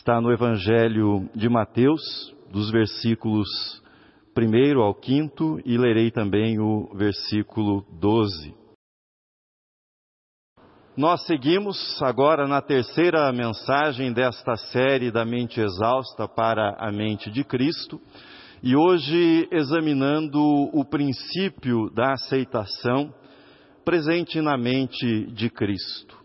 está 0.00 0.18
no 0.18 0.32
Evangelho 0.32 1.28
de 1.34 1.46
Mateus, 1.46 2.00
dos 2.50 2.70
versículos 2.70 3.46
1 4.34 4.80
ao 4.80 4.98
5 4.98 5.60
e 5.62 5.76
lerei 5.76 6.10
também 6.10 6.58
o 6.58 6.88
versículo 6.94 7.84
12. 8.00 8.54
Nós 10.96 11.26
seguimos 11.26 12.00
agora 12.02 12.48
na 12.48 12.62
terceira 12.62 13.30
mensagem 13.30 14.10
desta 14.10 14.56
série 14.56 15.10
da 15.10 15.26
mente 15.26 15.60
exausta 15.60 16.26
para 16.26 16.76
a 16.78 16.90
mente 16.90 17.30
de 17.30 17.44
Cristo 17.44 18.00
e 18.62 18.74
hoje 18.74 19.46
examinando 19.52 20.40
o 20.72 20.82
princípio 20.82 21.90
da 21.90 22.14
aceitação 22.14 23.12
presente 23.84 24.40
na 24.40 24.56
mente 24.56 25.26
de 25.26 25.50
Cristo. 25.50 26.19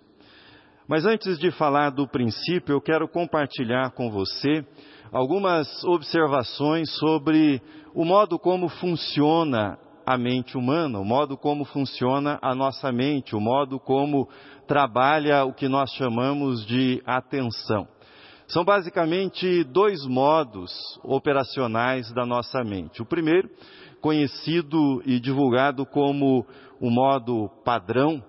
Mas 0.87 1.03
antes 1.03 1.39
de 1.39 1.49
falar 1.49 1.89
do 1.89 2.07
princípio, 2.07 2.73
eu 2.73 2.81
quero 2.81 3.07
compartilhar 3.07 3.89
com 3.91 4.11
você 4.11 4.63
algumas 5.11 5.83
observações 5.83 6.91
sobre 6.97 7.59
o 7.95 8.05
modo 8.05 8.37
como 8.37 8.69
funciona 8.69 9.79
a 10.05 10.15
mente 10.15 10.55
humana, 10.55 10.99
o 10.99 11.03
modo 11.03 11.35
como 11.35 11.65
funciona 11.65 12.37
a 12.39 12.53
nossa 12.53 12.91
mente, 12.91 13.35
o 13.35 13.39
modo 13.39 13.79
como 13.79 14.29
trabalha 14.67 15.43
o 15.43 15.53
que 15.53 15.67
nós 15.67 15.91
chamamos 15.93 16.63
de 16.67 17.01
atenção. 17.03 17.87
São 18.47 18.63
basicamente 18.63 19.63
dois 19.63 20.05
modos 20.05 20.71
operacionais 21.03 22.13
da 22.13 22.27
nossa 22.27 22.63
mente. 22.63 23.01
O 23.01 23.05
primeiro, 23.05 23.49
conhecido 23.99 25.01
e 25.03 25.19
divulgado 25.19 25.83
como 25.83 26.45
o 26.79 26.91
modo 26.91 27.49
padrão 27.63 28.23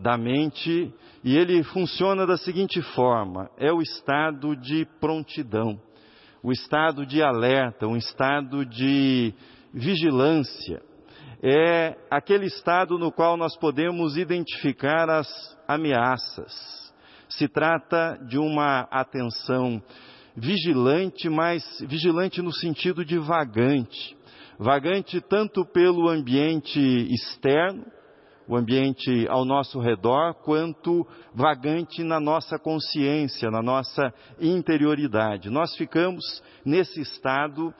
da 0.00 0.16
mente, 0.16 0.92
e 1.24 1.36
ele 1.36 1.62
funciona 1.62 2.26
da 2.26 2.36
seguinte 2.36 2.80
forma: 2.80 3.50
é 3.58 3.72
o 3.72 3.82
estado 3.82 4.56
de 4.56 4.86
prontidão, 5.00 5.80
o 6.42 6.52
estado 6.52 7.04
de 7.04 7.22
alerta, 7.22 7.86
um 7.86 7.96
estado 7.96 8.64
de 8.64 9.34
vigilância. 9.72 10.82
É 11.40 11.96
aquele 12.10 12.46
estado 12.46 12.98
no 12.98 13.12
qual 13.12 13.36
nós 13.36 13.56
podemos 13.56 14.16
identificar 14.16 15.08
as 15.08 15.28
ameaças. 15.68 16.52
Se 17.28 17.46
trata 17.46 18.18
de 18.26 18.38
uma 18.38 18.88
atenção 18.90 19.80
vigilante, 20.34 21.28
mas 21.28 21.62
vigilante 21.86 22.42
no 22.42 22.52
sentido 22.52 23.04
de 23.04 23.18
vagante. 23.18 24.16
Vagante 24.58 25.20
tanto 25.20 25.64
pelo 25.64 26.08
ambiente 26.08 26.80
externo, 26.80 27.84
o 28.48 28.56
ambiente 28.56 29.26
ao 29.28 29.44
nosso 29.44 29.78
redor, 29.78 30.34
quanto 30.42 31.06
vagante 31.34 32.02
na 32.02 32.18
nossa 32.18 32.58
consciência, 32.58 33.50
na 33.50 33.62
nossa 33.62 34.12
interioridade. 34.40 35.50
Nós 35.50 35.76
ficamos 35.76 36.42
nesse 36.64 37.00
estado 37.00 37.74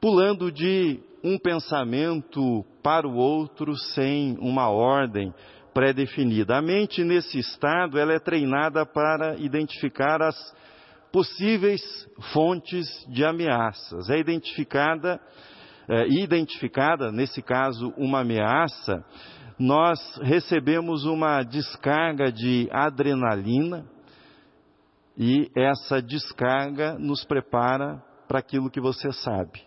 pulando 0.00 0.50
de 0.50 1.00
um 1.22 1.38
pensamento 1.38 2.64
para 2.82 3.06
o 3.06 3.14
outro 3.16 3.76
sem 3.76 4.36
uma 4.40 4.68
ordem 4.68 5.32
pré-definida. 5.72 6.56
A 6.56 6.62
mente 6.62 7.04
nesse 7.04 7.38
estado, 7.38 7.98
ela 7.98 8.12
é 8.12 8.18
treinada 8.18 8.86
para 8.86 9.36
identificar 9.38 10.22
as 10.22 10.36
possíveis 11.12 11.82
fontes 12.32 12.86
de 13.08 13.24
ameaças. 13.24 14.08
É 14.08 14.18
identificada, 14.18 15.20
é, 15.88 16.08
identificada, 16.08 17.10
nesse 17.12 17.42
caso, 17.42 17.92
uma 17.96 18.20
ameaça, 18.20 19.04
nós 19.58 19.98
recebemos 20.22 21.04
uma 21.04 21.42
descarga 21.42 22.30
de 22.30 22.68
adrenalina 22.70 23.86
e 25.16 25.50
essa 25.56 26.02
descarga 26.02 26.98
nos 26.98 27.24
prepara 27.24 28.02
para 28.28 28.38
aquilo 28.38 28.70
que 28.70 28.80
você 28.80 29.10
sabe: 29.12 29.62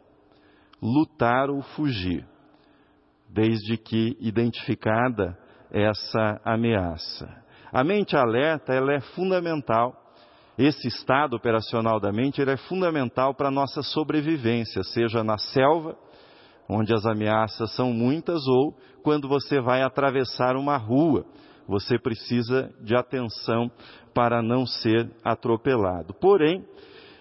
lutar 0.82 1.50
ou 1.50 1.62
fugir, 1.62 2.26
desde 3.28 3.78
que 3.78 4.16
identificada 4.20 5.38
essa 5.72 6.40
ameaça. 6.46 7.28
A 7.72 7.84
mente 7.84 8.16
alerta 8.16 8.74
ela 8.74 8.94
é 8.94 9.00
fundamental. 9.00 9.96
Esse 10.58 10.88
estado 10.90 11.38
operacional 11.38 12.02
da 12.02 12.12
mente 12.12 12.42
ele 12.42 12.52
é 12.52 12.58
fundamental 12.58 13.34
para 13.34 13.48
a 13.48 13.52
nossa 13.52 13.82
sobrevivência, 13.82 14.84
seja 14.84 15.24
na 15.24 15.38
selva, 15.38 15.98
onde 16.70 16.94
as 16.94 17.06
ameaças 17.06 17.76
são 17.76 17.92
muitas, 17.92 18.48
ou 18.48 18.78
quando 19.02 19.28
você 19.28 19.60
vai 19.60 19.82
atravessar 19.82 20.56
uma 20.56 20.78
rua. 20.78 21.26
Você 21.68 21.98
precisa 21.98 22.72
de 22.82 22.96
atenção 22.96 23.72
para 24.14 24.42
não 24.42 24.66
ser 24.66 25.10
atropelado. 25.24 26.14
Porém, 26.14 26.64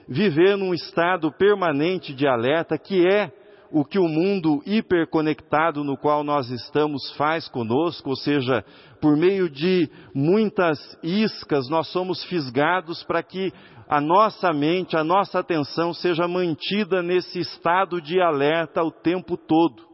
viver 0.06 0.56
num 0.56 0.75
estado 0.75 1.32
permanente 1.32 2.14
de 2.14 2.26
alerta, 2.26 2.78
que 2.78 3.06
é 3.06 3.32
o 3.70 3.84
que 3.84 3.98
o 3.98 4.08
mundo 4.08 4.62
hiperconectado 4.64 5.84
no 5.84 5.96
qual 5.96 6.24
nós 6.24 6.50
estamos 6.50 7.10
faz 7.16 7.48
conosco, 7.48 8.10
ou 8.10 8.16
seja, 8.16 8.64
por 9.00 9.16
meio 9.16 9.48
de 9.48 9.88
muitas 10.14 10.78
iscas, 11.02 11.68
nós 11.68 11.88
somos 11.88 12.24
fisgados 12.24 13.02
para 13.04 13.22
que 13.22 13.52
a 13.88 14.00
nossa 14.00 14.52
mente, 14.52 14.96
a 14.96 15.04
nossa 15.04 15.38
atenção 15.38 15.94
seja 15.94 16.28
mantida 16.28 17.02
nesse 17.02 17.38
estado 17.40 18.00
de 18.00 18.20
alerta 18.20 18.82
o 18.82 18.90
tempo 18.90 19.36
todo. 19.36 19.88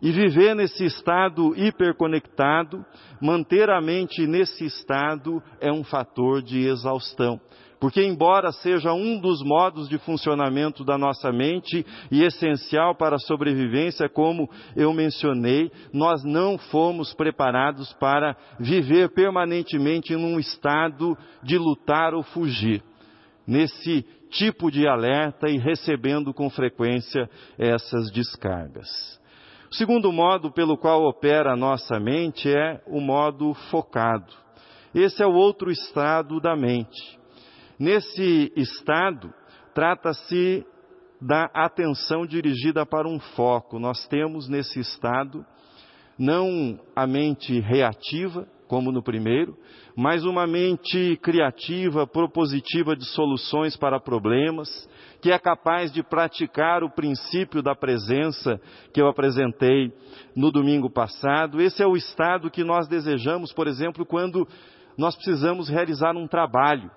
E 0.00 0.10
viver 0.10 0.54
nesse 0.54 0.84
estado 0.84 1.54
hiperconectado, 1.56 2.84
manter 3.20 3.70
a 3.70 3.80
mente 3.80 4.26
nesse 4.26 4.64
estado 4.64 5.40
é 5.60 5.70
um 5.70 5.84
fator 5.84 6.42
de 6.42 6.66
exaustão. 6.66 7.40
Porque, 7.82 8.00
embora 8.00 8.52
seja 8.52 8.92
um 8.92 9.18
dos 9.18 9.42
modos 9.42 9.88
de 9.88 9.98
funcionamento 9.98 10.84
da 10.84 10.96
nossa 10.96 11.32
mente 11.32 11.84
e 12.12 12.22
essencial 12.22 12.94
para 12.94 13.16
a 13.16 13.18
sobrevivência, 13.18 14.08
como 14.08 14.48
eu 14.76 14.92
mencionei, 14.92 15.68
nós 15.92 16.22
não 16.22 16.56
fomos 16.56 17.12
preparados 17.12 17.92
para 17.94 18.36
viver 18.60 19.12
permanentemente 19.12 20.14
num 20.14 20.38
estado 20.38 21.18
de 21.42 21.58
lutar 21.58 22.14
ou 22.14 22.22
fugir. 22.22 22.84
Nesse 23.44 24.06
tipo 24.30 24.70
de 24.70 24.86
alerta 24.86 25.50
e 25.50 25.58
recebendo 25.58 26.32
com 26.32 26.48
frequência 26.48 27.28
essas 27.58 28.12
descargas. 28.12 28.88
O 29.72 29.74
segundo 29.74 30.12
modo 30.12 30.52
pelo 30.52 30.78
qual 30.78 31.02
opera 31.02 31.54
a 31.54 31.56
nossa 31.56 31.98
mente 31.98 32.48
é 32.48 32.80
o 32.86 33.00
modo 33.00 33.52
focado. 33.72 34.32
Esse 34.94 35.20
é 35.20 35.26
o 35.26 35.34
outro 35.34 35.68
estado 35.68 36.40
da 36.40 36.54
mente. 36.54 37.20
Nesse 37.82 38.52
estado, 38.54 39.34
trata-se 39.74 40.64
da 41.20 41.46
atenção 41.52 42.24
dirigida 42.24 42.86
para 42.86 43.08
um 43.08 43.18
foco. 43.18 43.80
Nós 43.80 44.06
temos 44.06 44.48
nesse 44.48 44.78
estado 44.78 45.44
não 46.16 46.78
a 46.94 47.08
mente 47.08 47.58
reativa, 47.58 48.46
como 48.68 48.92
no 48.92 49.02
primeiro, 49.02 49.58
mas 49.96 50.24
uma 50.24 50.46
mente 50.46 51.18
criativa, 51.20 52.06
propositiva 52.06 52.94
de 52.94 53.04
soluções 53.06 53.76
para 53.76 53.98
problemas, 53.98 54.68
que 55.20 55.32
é 55.32 55.38
capaz 55.40 55.92
de 55.92 56.04
praticar 56.04 56.84
o 56.84 56.90
princípio 56.94 57.64
da 57.64 57.74
presença 57.74 58.60
que 58.94 59.02
eu 59.02 59.08
apresentei 59.08 59.92
no 60.36 60.52
domingo 60.52 60.88
passado. 60.88 61.60
Esse 61.60 61.82
é 61.82 61.86
o 61.88 61.96
estado 61.96 62.48
que 62.48 62.62
nós 62.62 62.86
desejamos, 62.86 63.52
por 63.52 63.66
exemplo, 63.66 64.06
quando 64.06 64.46
nós 64.96 65.16
precisamos 65.16 65.68
realizar 65.68 66.16
um 66.16 66.28
trabalho 66.28 66.88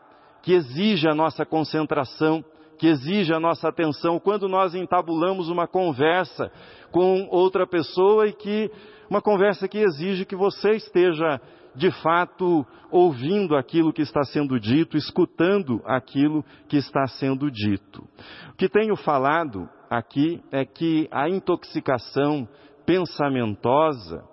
que 0.45 0.53
exige 0.53 1.09
a 1.09 1.15
nossa 1.15 1.43
concentração, 1.43 2.45
que 2.77 2.85
exige 2.85 3.33
a 3.33 3.39
nossa 3.39 3.67
atenção, 3.67 4.19
quando 4.19 4.47
nós 4.47 4.75
entabulamos 4.75 5.49
uma 5.49 5.67
conversa 5.67 6.51
com 6.91 7.27
outra 7.31 7.65
pessoa 7.65 8.27
e 8.27 8.33
que 8.33 8.69
uma 9.09 9.23
conversa 9.23 9.67
que 9.67 9.79
exige 9.79 10.23
que 10.23 10.35
você 10.35 10.73
esteja 10.73 11.41
de 11.73 11.89
fato 11.89 12.63
ouvindo 12.91 13.55
aquilo 13.55 13.91
que 13.91 14.03
está 14.03 14.23
sendo 14.23 14.59
dito, 14.59 14.95
escutando 14.95 15.81
aquilo 15.83 16.45
que 16.69 16.77
está 16.77 17.07
sendo 17.07 17.49
dito. 17.49 18.07
O 18.51 18.55
que 18.55 18.69
tenho 18.69 18.95
falado 18.95 19.67
aqui 19.89 20.43
é 20.51 20.63
que 20.63 21.07
a 21.11 21.27
intoxicação 21.27 22.47
pensamentosa, 22.85 24.23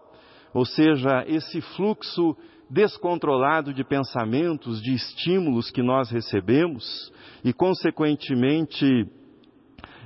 ou 0.52 0.66
seja, 0.66 1.24
esse 1.26 1.62
fluxo 1.74 2.36
descontrolado 2.72 3.74
de 3.74 3.84
pensamentos, 3.84 4.80
de 4.80 4.94
estímulos 4.94 5.70
que 5.70 5.82
nós 5.82 6.10
recebemos 6.10 7.12
e, 7.44 7.52
consequentemente, 7.52 9.06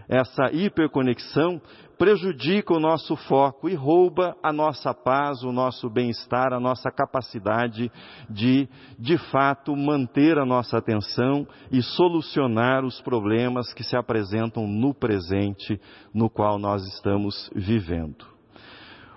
essa 0.09 0.51
hiperconexão 0.53 1.61
prejudica 1.97 2.75
o 2.75 2.81
nosso 2.81 3.15
foco 3.17 3.69
e 3.69 3.75
rouba 3.75 4.37
a 4.43 4.53
nossa 4.53 4.93
paz, 4.93 5.43
o 5.45 5.53
nosso 5.53 5.89
bem-estar, 5.89 6.53
a 6.53 6.61
nossa 6.61 6.91
capacidade 6.91 7.91
de, 8.29 8.69
de 8.99 9.17
fato, 9.31 9.75
manter 9.77 10.37
a 10.37 10.45
nossa 10.45 10.77
atenção 10.77 11.47
e 11.71 11.81
solucionar 11.83 12.85
os 12.85 13.01
problemas 13.01 13.73
que 13.73 13.85
se 13.85 13.97
apresentam 13.97 14.67
no 14.67 14.93
presente 14.93 15.81
no 16.13 16.29
qual 16.29 16.59
nós 16.59 16.85
estamos 16.87 17.49
vivendo. 17.55 18.36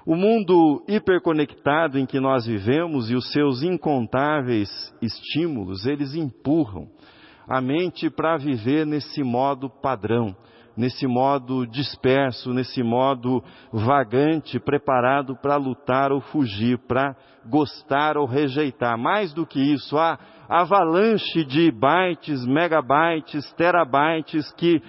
O 0.09 0.15
mundo 0.15 0.83
hiperconectado 0.87 1.99
em 1.99 2.03
que 2.03 2.19
nós 2.19 2.47
vivemos 2.47 3.11
e 3.11 3.15
os 3.15 3.31
seus 3.31 3.61
incontáveis 3.61 4.67
estímulos, 4.99 5.85
eles 5.85 6.15
empurram 6.15 6.87
a 7.47 7.61
mente 7.61 8.09
para 8.09 8.35
viver 8.35 8.87
nesse 8.87 9.21
modo 9.21 9.69
padrão, 9.69 10.35
nesse 10.75 11.05
modo 11.05 11.63
disperso, 11.67 12.51
nesse 12.55 12.81
modo 12.81 13.43
vagante, 13.71 14.59
preparado 14.59 15.35
para 15.35 15.57
lutar 15.57 16.11
ou 16.11 16.21
fugir, 16.21 16.79
para 16.87 17.15
gostar 17.47 18.17
ou 18.17 18.25
rejeitar. 18.25 18.97
Mais 18.97 19.31
do 19.31 19.45
que 19.45 19.61
isso, 19.61 19.95
há 19.95 20.17
avalanche 20.49 21.45
de 21.45 21.69
bytes, 21.69 22.47
megabytes, 22.47 23.53
terabytes 23.53 24.51
que 24.53 24.81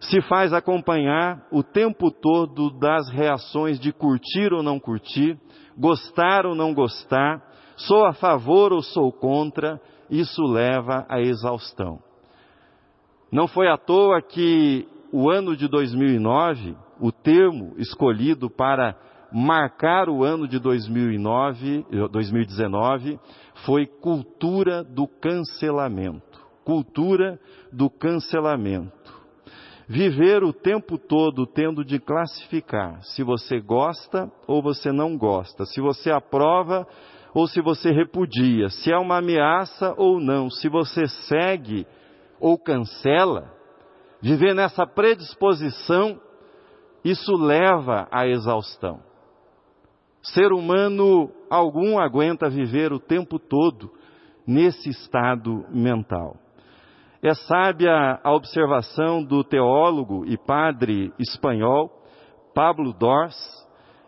se 0.00 0.20
faz 0.22 0.52
acompanhar 0.52 1.46
o 1.52 1.62
tempo 1.62 2.10
todo 2.10 2.70
das 2.78 3.10
reações 3.10 3.78
de 3.78 3.92
curtir 3.92 4.52
ou 4.52 4.62
não 4.62 4.80
curtir, 4.80 5.38
gostar 5.76 6.46
ou 6.46 6.54
não 6.54 6.72
gostar, 6.72 7.42
sou 7.76 8.06
a 8.06 8.12
favor 8.12 8.72
ou 8.72 8.82
sou 8.82 9.12
contra, 9.12 9.80
isso 10.10 10.42
leva 10.42 11.06
à 11.08 11.20
exaustão. 11.20 11.98
Não 13.30 13.46
foi 13.46 13.68
à 13.68 13.76
toa 13.76 14.20
que 14.22 14.88
o 15.12 15.30
ano 15.30 15.56
de 15.56 15.68
2009, 15.68 16.76
o 16.98 17.12
termo 17.12 17.74
escolhido 17.76 18.50
para 18.50 18.96
marcar 19.32 20.08
o 20.08 20.24
ano 20.24 20.48
de 20.48 20.58
2009, 20.58 21.84
2019 22.10 23.20
foi 23.66 23.86
cultura 23.86 24.82
do 24.82 25.06
cancelamento. 25.06 26.40
Cultura 26.64 27.38
do 27.72 27.88
cancelamento. 27.88 29.19
Viver 29.92 30.44
o 30.44 30.52
tempo 30.52 30.96
todo 30.96 31.44
tendo 31.44 31.84
de 31.84 31.98
classificar 31.98 33.02
se 33.02 33.24
você 33.24 33.58
gosta 33.58 34.30
ou 34.46 34.62
você 34.62 34.92
não 34.92 35.18
gosta, 35.18 35.66
se 35.66 35.80
você 35.80 36.12
aprova 36.12 36.86
ou 37.34 37.48
se 37.48 37.60
você 37.60 37.90
repudia, 37.90 38.68
se 38.68 38.92
é 38.92 38.96
uma 38.96 39.18
ameaça 39.18 39.92
ou 39.96 40.20
não, 40.20 40.48
se 40.48 40.68
você 40.68 41.08
segue 41.28 41.88
ou 42.38 42.56
cancela, 42.56 43.52
viver 44.22 44.54
nessa 44.54 44.86
predisposição, 44.86 46.20
isso 47.04 47.34
leva 47.34 48.06
à 48.12 48.28
exaustão. 48.28 49.00
Ser 50.22 50.52
humano 50.52 51.32
algum 51.50 51.98
aguenta 51.98 52.48
viver 52.48 52.92
o 52.92 53.00
tempo 53.00 53.40
todo 53.40 53.90
nesse 54.46 54.88
estado 54.88 55.64
mental. 55.68 56.36
É 57.22 57.34
sábia 57.34 58.18
a 58.22 58.32
observação 58.32 59.22
do 59.22 59.44
teólogo 59.44 60.24
e 60.26 60.38
padre 60.38 61.12
espanhol 61.18 61.90
Pablo 62.54 62.94
Dors. 62.94 63.36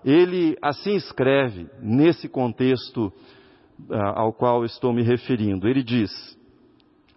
Ele 0.02 0.56
assim 0.62 0.94
escreve 0.94 1.68
nesse 1.80 2.28
contexto 2.28 3.12
uh, 3.90 3.94
ao 4.14 4.32
qual 4.32 4.64
estou 4.64 4.92
me 4.92 5.02
referindo. 5.02 5.68
Ele 5.68 5.82
diz: 5.82 6.10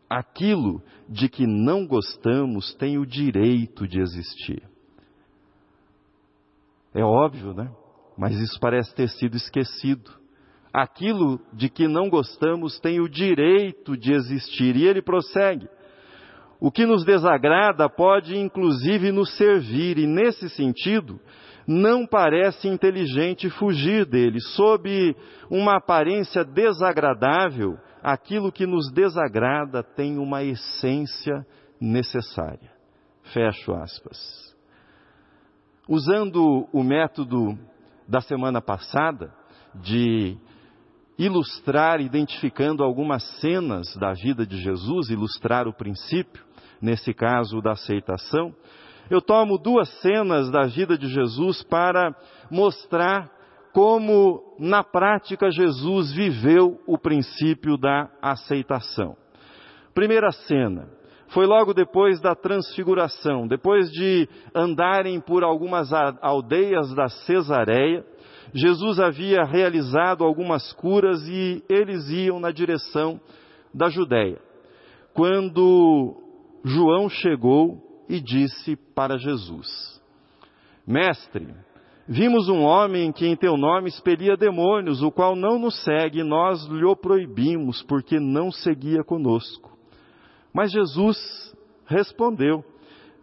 aquilo 0.09 0.83
de 1.07 1.29
que 1.29 1.47
não 1.47 1.87
gostamos 1.87 2.73
tem 2.75 2.97
o 2.97 3.05
direito 3.05 3.87
de 3.87 4.01
existir. 4.01 4.63
É 6.93 7.03
óbvio, 7.03 7.53
né? 7.53 7.71
Mas 8.17 8.39
isso 8.39 8.59
parece 8.59 8.93
ter 8.95 9.09
sido 9.09 9.35
esquecido. 9.35 10.11
Aquilo 10.73 11.39
de 11.53 11.69
que 11.69 11.87
não 11.87 12.09
gostamos 12.09 12.79
tem 12.79 12.99
o 12.99 13.09
direito 13.09 13.97
de 13.97 14.13
existir. 14.13 14.75
E 14.75 14.85
ele 14.85 15.01
prossegue. 15.01 15.67
O 16.59 16.71
que 16.71 16.85
nos 16.85 17.03
desagrada 17.03 17.89
pode 17.89 18.37
inclusive 18.37 19.11
nos 19.11 19.35
servir, 19.35 19.97
e 19.97 20.07
nesse 20.07 20.49
sentido, 20.49 21.19
não 21.67 22.05
parece 22.05 22.67
inteligente 22.67 23.49
fugir 23.49 24.05
dele. 24.05 24.39
Sob 24.39 25.15
uma 25.49 25.77
aparência 25.77 26.43
desagradável, 26.43 27.77
aquilo 28.01 28.51
que 28.51 28.65
nos 28.65 28.91
desagrada 28.91 29.83
tem 29.83 30.17
uma 30.17 30.43
essência 30.43 31.45
necessária. 31.81 32.71
Fecho 33.33 33.73
aspas. 33.73 34.55
Usando 35.87 36.67
o 36.71 36.83
método 36.83 37.57
da 38.07 38.21
semana 38.21 38.61
passada, 38.61 39.33
de 39.75 40.37
ilustrar, 41.17 42.01
identificando 42.01 42.83
algumas 42.83 43.23
cenas 43.39 43.95
da 43.95 44.13
vida 44.13 44.45
de 44.45 44.57
Jesus, 44.57 45.09
ilustrar 45.09 45.67
o 45.67 45.73
princípio, 45.73 46.43
nesse 46.81 47.13
caso 47.13 47.61
da 47.61 47.71
aceitação, 47.71 48.53
eu 49.09 49.21
tomo 49.21 49.57
duas 49.57 49.89
cenas 50.01 50.49
da 50.51 50.63
vida 50.63 50.97
de 50.97 51.07
Jesus 51.07 51.63
para 51.63 52.15
mostrar 52.49 53.29
como, 53.71 54.55
na 54.57 54.83
prática, 54.83 55.51
Jesus 55.51 56.11
viveu 56.13 56.79
o 56.87 56.97
princípio 56.97 57.77
da 57.77 58.09
aceitação. 58.21 59.15
Primeira 59.93 60.31
cena, 60.31 60.87
foi 61.27 61.45
logo 61.45 61.73
depois 61.73 62.21
da 62.21 62.33
transfiguração, 62.33 63.47
depois 63.47 63.91
de 63.91 64.29
andarem 64.55 65.19
por 65.19 65.43
algumas 65.43 65.91
aldeias 66.21 66.93
da 66.93 67.09
Cesareia, 67.09 68.05
Jesus 68.55 69.01
havia 69.01 69.43
realizado 69.43 70.23
algumas 70.23 70.71
curas 70.71 71.21
e 71.27 71.61
eles 71.67 72.07
iam 72.09 72.39
na 72.39 72.51
direção 72.51 73.19
da 73.73 73.89
Judéia. 73.89 74.39
Quando 75.13 76.15
João 76.63 77.09
chegou 77.09 78.05
e 78.07 78.21
disse 78.21 78.77
para 78.95 79.17
Jesus: 79.17 80.01
Mestre, 80.87 81.53
vimos 82.07 82.47
um 82.47 82.61
homem 82.61 83.11
que 83.11 83.27
em 83.27 83.35
teu 83.35 83.57
nome 83.57 83.89
expelia 83.89 84.37
demônios, 84.37 85.03
o 85.03 85.11
qual 85.11 85.35
não 85.35 85.59
nos 85.59 85.83
segue, 85.83 86.19
e 86.19 86.23
nós 86.23 86.65
lhe 86.67 86.85
o 86.85 86.95
proibimos, 86.95 87.83
porque 87.83 88.21
não 88.21 88.53
seguia 88.53 89.03
conosco. 89.03 89.77
Mas 90.53 90.71
Jesus 90.71 91.17
respondeu: 91.85 92.63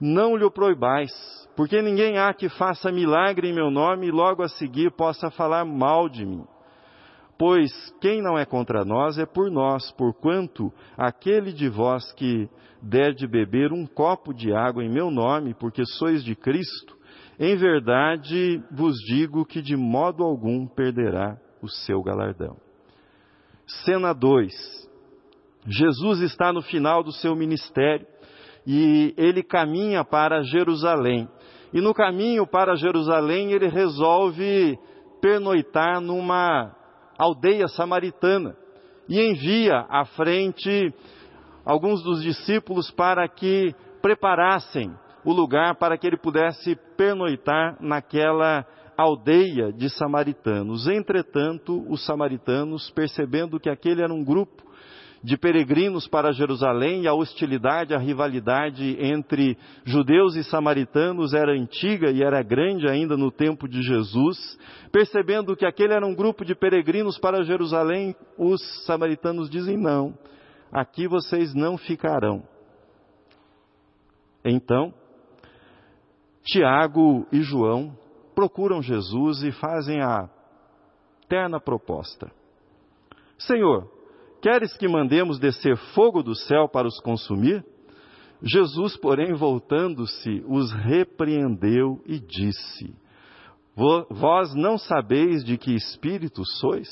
Não 0.04 0.36
lhe 0.36 0.50
proibais, 0.50 1.12
porque 1.54 1.80
ninguém 1.80 2.18
há 2.18 2.34
que 2.34 2.48
faça 2.48 2.90
milagre 2.90 3.48
em 3.48 3.54
meu 3.54 3.70
nome 3.70 4.08
e 4.08 4.10
logo 4.10 4.42
a 4.42 4.48
seguir 4.48 4.90
possa 4.90 5.30
falar 5.30 5.64
mal 5.64 6.08
de 6.08 6.26
mim. 6.26 6.44
Pois 7.38 7.70
quem 8.00 8.20
não 8.20 8.36
é 8.36 8.44
contra 8.44 8.84
nós 8.84 9.16
é 9.16 9.24
por 9.24 9.48
nós, 9.48 9.92
porquanto 9.92 10.72
aquele 10.98 11.52
de 11.52 11.68
vós 11.68 12.12
que 12.14 12.50
der 12.82 13.14
de 13.14 13.28
beber 13.28 13.72
um 13.72 13.86
copo 13.86 14.34
de 14.34 14.52
água 14.52 14.82
em 14.82 14.90
meu 14.90 15.08
nome, 15.08 15.54
porque 15.54 15.84
sois 15.86 16.24
de 16.24 16.34
Cristo, 16.34 16.98
em 17.38 17.54
verdade 17.54 18.60
vos 18.72 18.96
digo 19.06 19.46
que 19.46 19.62
de 19.62 19.76
modo 19.76 20.24
algum 20.24 20.66
perderá 20.66 21.38
o 21.62 21.68
seu 21.68 22.02
galardão. 22.02 22.56
Cena 23.84 24.12
2 24.12 24.52
Jesus 25.64 26.22
está 26.22 26.52
no 26.52 26.60
final 26.60 27.04
do 27.04 27.12
seu 27.12 27.36
ministério 27.36 28.04
e 28.66 29.14
ele 29.16 29.42
caminha 29.42 30.04
para 30.04 30.42
Jerusalém. 30.42 31.28
E 31.72 31.80
no 31.80 31.94
caminho 31.94 32.46
para 32.46 32.76
Jerusalém 32.76 33.52
ele 33.52 33.68
resolve 33.68 34.78
pernoitar 35.20 36.00
numa 36.00 36.74
aldeia 37.18 37.68
samaritana 37.68 38.56
e 39.08 39.20
envia 39.20 39.86
à 39.88 40.04
frente 40.04 40.92
alguns 41.64 42.02
dos 42.02 42.22
discípulos 42.22 42.90
para 42.90 43.26
que 43.28 43.74
preparassem 44.00 44.92
o 45.24 45.32
lugar 45.32 45.76
para 45.76 45.96
que 45.96 46.06
ele 46.06 46.16
pudesse 46.16 46.76
pernoitar 46.96 47.76
naquela 47.80 48.66
aldeia 48.96 49.72
de 49.72 49.88
samaritanos. 49.90 50.88
Entretanto, 50.88 51.84
os 51.88 52.04
samaritanos, 52.04 52.90
percebendo 52.90 53.58
que 53.58 53.70
aquele 53.70 54.02
era 54.02 54.12
um 54.12 54.24
grupo 54.24 54.62
de 55.22 55.36
peregrinos 55.36 56.08
para 56.08 56.32
Jerusalém 56.32 57.02
e 57.02 57.08
a 57.08 57.14
hostilidade, 57.14 57.94
a 57.94 57.98
rivalidade 57.98 58.96
entre 58.98 59.56
judeus 59.84 60.34
e 60.34 60.42
samaritanos 60.42 61.32
era 61.32 61.52
antiga 61.52 62.10
e 62.10 62.22
era 62.22 62.42
grande 62.42 62.88
ainda 62.88 63.16
no 63.16 63.30
tempo 63.30 63.68
de 63.68 63.82
Jesus. 63.82 64.58
Percebendo 64.90 65.54
que 65.54 65.64
aquele 65.64 65.94
era 65.94 66.04
um 66.04 66.14
grupo 66.14 66.44
de 66.44 66.54
peregrinos 66.54 67.18
para 67.18 67.44
Jerusalém, 67.44 68.16
os 68.36 68.60
samaritanos 68.84 69.48
dizem: 69.48 69.76
não, 69.76 70.18
aqui 70.72 71.06
vocês 71.06 71.54
não 71.54 71.78
ficarão. 71.78 72.42
Então, 74.44 74.92
Tiago 76.44 77.28
e 77.30 77.42
João 77.42 77.96
procuram 78.34 78.82
Jesus 78.82 79.44
e 79.44 79.52
fazem 79.52 80.00
a 80.00 80.28
terna 81.28 81.60
proposta: 81.60 82.28
Senhor, 83.38 84.01
Queres 84.42 84.76
que 84.76 84.88
mandemos 84.88 85.38
descer 85.38 85.76
fogo 85.94 86.20
do 86.20 86.34
céu 86.34 86.68
para 86.68 86.88
os 86.88 86.98
consumir? 87.00 87.64
Jesus, 88.42 88.96
porém, 88.96 89.32
voltando-se, 89.34 90.44
os 90.48 90.72
repreendeu 90.72 92.02
e 92.04 92.18
disse: 92.18 92.92
Vós 94.10 94.52
não 94.52 94.76
sabeis 94.76 95.44
de 95.44 95.56
que 95.56 95.72
espírito 95.72 96.42
sois? 96.58 96.88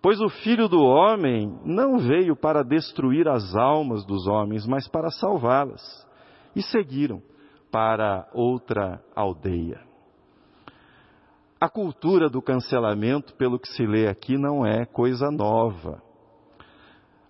Pois 0.00 0.18
o 0.18 0.30
filho 0.30 0.68
do 0.68 0.80
homem 0.80 1.60
não 1.66 1.98
veio 1.98 2.34
para 2.34 2.64
destruir 2.64 3.28
as 3.28 3.54
almas 3.54 4.02
dos 4.06 4.26
homens, 4.26 4.66
mas 4.66 4.88
para 4.88 5.10
salvá-las. 5.10 5.82
E 6.54 6.62
seguiram 6.62 7.20
para 7.70 8.26
outra 8.32 9.02
aldeia. 9.14 9.84
A 11.60 11.68
cultura 11.68 12.30
do 12.30 12.40
cancelamento, 12.40 13.34
pelo 13.34 13.58
que 13.58 13.68
se 13.68 13.86
lê 13.86 14.08
aqui, 14.08 14.38
não 14.38 14.64
é 14.64 14.86
coisa 14.86 15.30
nova. 15.30 16.05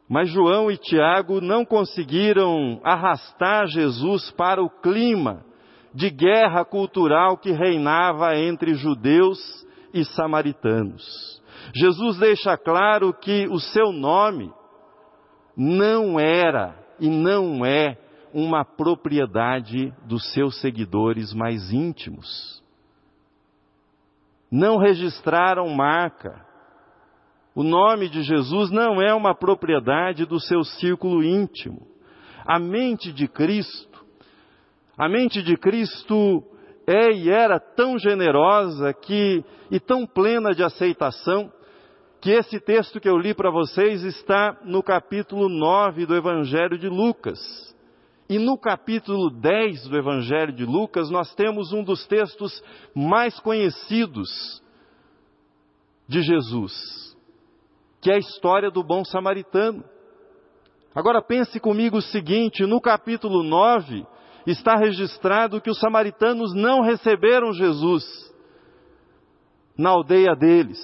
Mas 0.08 0.30
João 0.30 0.70
e 0.70 0.76
Tiago 0.76 1.40
não 1.40 1.64
conseguiram 1.64 2.80
arrastar 2.84 3.66
Jesus 3.66 4.30
para 4.32 4.62
o 4.62 4.70
clima 4.70 5.44
de 5.92 6.10
guerra 6.10 6.64
cultural 6.64 7.36
que 7.38 7.50
reinava 7.50 8.36
entre 8.36 8.74
judeus 8.74 9.38
e 9.92 10.04
samaritanos. 10.04 11.42
Jesus 11.74 12.18
deixa 12.18 12.56
claro 12.56 13.12
que 13.12 13.48
o 13.48 13.58
seu 13.58 13.92
nome 13.92 14.52
não 15.56 16.20
era 16.20 16.76
e 17.00 17.08
não 17.08 17.64
é 17.64 17.98
uma 18.32 18.64
propriedade 18.64 19.92
dos 20.04 20.32
seus 20.32 20.60
seguidores 20.60 21.32
mais 21.32 21.72
íntimos. 21.72 22.62
Não 24.50 24.76
registraram 24.76 25.68
marca. 25.70 26.45
O 27.56 27.62
nome 27.62 28.10
de 28.10 28.22
Jesus 28.22 28.70
não 28.70 29.00
é 29.00 29.14
uma 29.14 29.34
propriedade 29.34 30.26
do 30.26 30.38
seu 30.38 30.62
círculo 30.62 31.24
íntimo. 31.24 31.86
A 32.44 32.58
mente 32.58 33.10
de 33.10 33.26
Cristo, 33.26 34.04
a 34.94 35.08
mente 35.08 35.42
de 35.42 35.56
Cristo 35.56 36.44
é 36.86 37.10
e 37.12 37.30
era 37.30 37.58
tão 37.58 37.98
generosa 37.98 38.92
que 38.92 39.42
e 39.70 39.80
tão 39.80 40.06
plena 40.06 40.54
de 40.54 40.62
aceitação 40.62 41.50
que 42.20 42.30
esse 42.30 42.60
texto 42.60 43.00
que 43.00 43.08
eu 43.08 43.16
li 43.16 43.32
para 43.32 43.50
vocês 43.50 44.02
está 44.02 44.60
no 44.62 44.82
capítulo 44.82 45.48
9 45.48 46.04
do 46.04 46.14
Evangelho 46.14 46.76
de 46.76 46.90
Lucas. 46.90 47.38
E 48.28 48.38
no 48.38 48.58
capítulo 48.58 49.30
10 49.30 49.88
do 49.88 49.96
Evangelho 49.96 50.52
de 50.52 50.66
Lucas, 50.66 51.08
nós 51.08 51.34
temos 51.34 51.72
um 51.72 51.82
dos 51.82 52.06
textos 52.06 52.62
mais 52.94 53.40
conhecidos 53.40 54.62
de 56.06 56.20
Jesus, 56.20 57.05
que 58.06 58.10
é 58.12 58.14
a 58.14 58.18
história 58.18 58.70
do 58.70 58.84
bom 58.84 59.04
samaritano. 59.04 59.82
Agora 60.94 61.20
pense 61.20 61.58
comigo 61.58 61.96
o 61.96 62.02
seguinte: 62.02 62.64
no 62.64 62.80
capítulo 62.80 63.42
9 63.42 64.06
está 64.46 64.76
registrado 64.76 65.60
que 65.60 65.68
os 65.68 65.80
samaritanos 65.80 66.54
não 66.54 66.82
receberam 66.82 67.52
Jesus 67.52 68.04
na 69.76 69.90
aldeia 69.90 70.36
deles. 70.36 70.78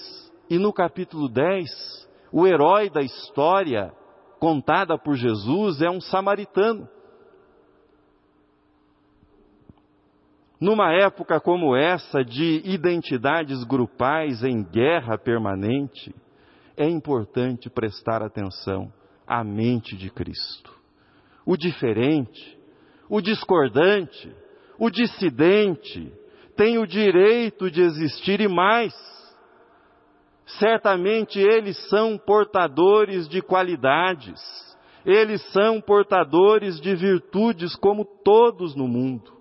E 0.50 0.59
no 0.59 0.73
capítulo 0.73 1.29
10, 1.29 1.71
o 2.33 2.45
herói 2.45 2.91
da 2.91 3.02
história 3.02 3.93
contada 4.41 4.99
por 4.99 5.14
Jesus 5.14 5.81
é 5.81 5.88
um 5.88 6.00
samaritano. 6.00 6.88
Numa 10.61 10.93
época 10.93 11.38
como 11.38 11.76
essa, 11.76 12.25
de 12.25 12.62
identidades 12.64 13.62
grupais 13.62 14.43
em 14.43 14.64
guerra 14.64 15.17
permanente, 15.17 16.12
é 16.83 16.89
importante 16.89 17.71
prestar 17.71 18.23
atenção 18.23 18.93
à 19.27 19.45
mente 19.45 19.97
de 19.97 20.11
Cristo. 20.11 20.73
O 21.47 21.57
diferente, 21.57 22.59
o 23.09 23.21
discordante, 23.21 24.35
o 24.79 24.91
dissidente 24.91 26.12
tem 26.57 26.79
o 26.79 26.87
direito 26.87 27.71
de 27.71 27.81
existir 27.81 28.41
e 28.41 28.49
mais 28.49 28.93
certamente 30.59 31.39
eles 31.39 31.77
são 31.89 32.19
portadores 32.19 33.29
de 33.29 33.41
qualidades, 33.41 34.41
eles 35.07 35.41
são 35.53 35.81
portadores 35.81 36.81
de 36.81 36.95
virtudes 36.97 37.77
como 37.77 38.05
todos 38.05 38.75
no 38.75 38.89
mundo. 38.89 39.33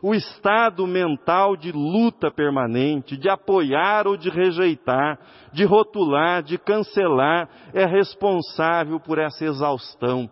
O 0.00 0.14
estado 0.14 0.86
mental 0.86 1.56
de 1.56 1.72
luta 1.72 2.30
permanente, 2.30 3.16
de 3.16 3.28
apoiar 3.28 4.06
ou 4.06 4.16
de 4.16 4.30
rejeitar, 4.30 5.18
de 5.52 5.64
rotular, 5.64 6.42
de 6.42 6.56
cancelar, 6.56 7.48
é 7.74 7.84
responsável 7.84 9.00
por 9.00 9.18
essa 9.18 9.44
exaustão 9.44 10.30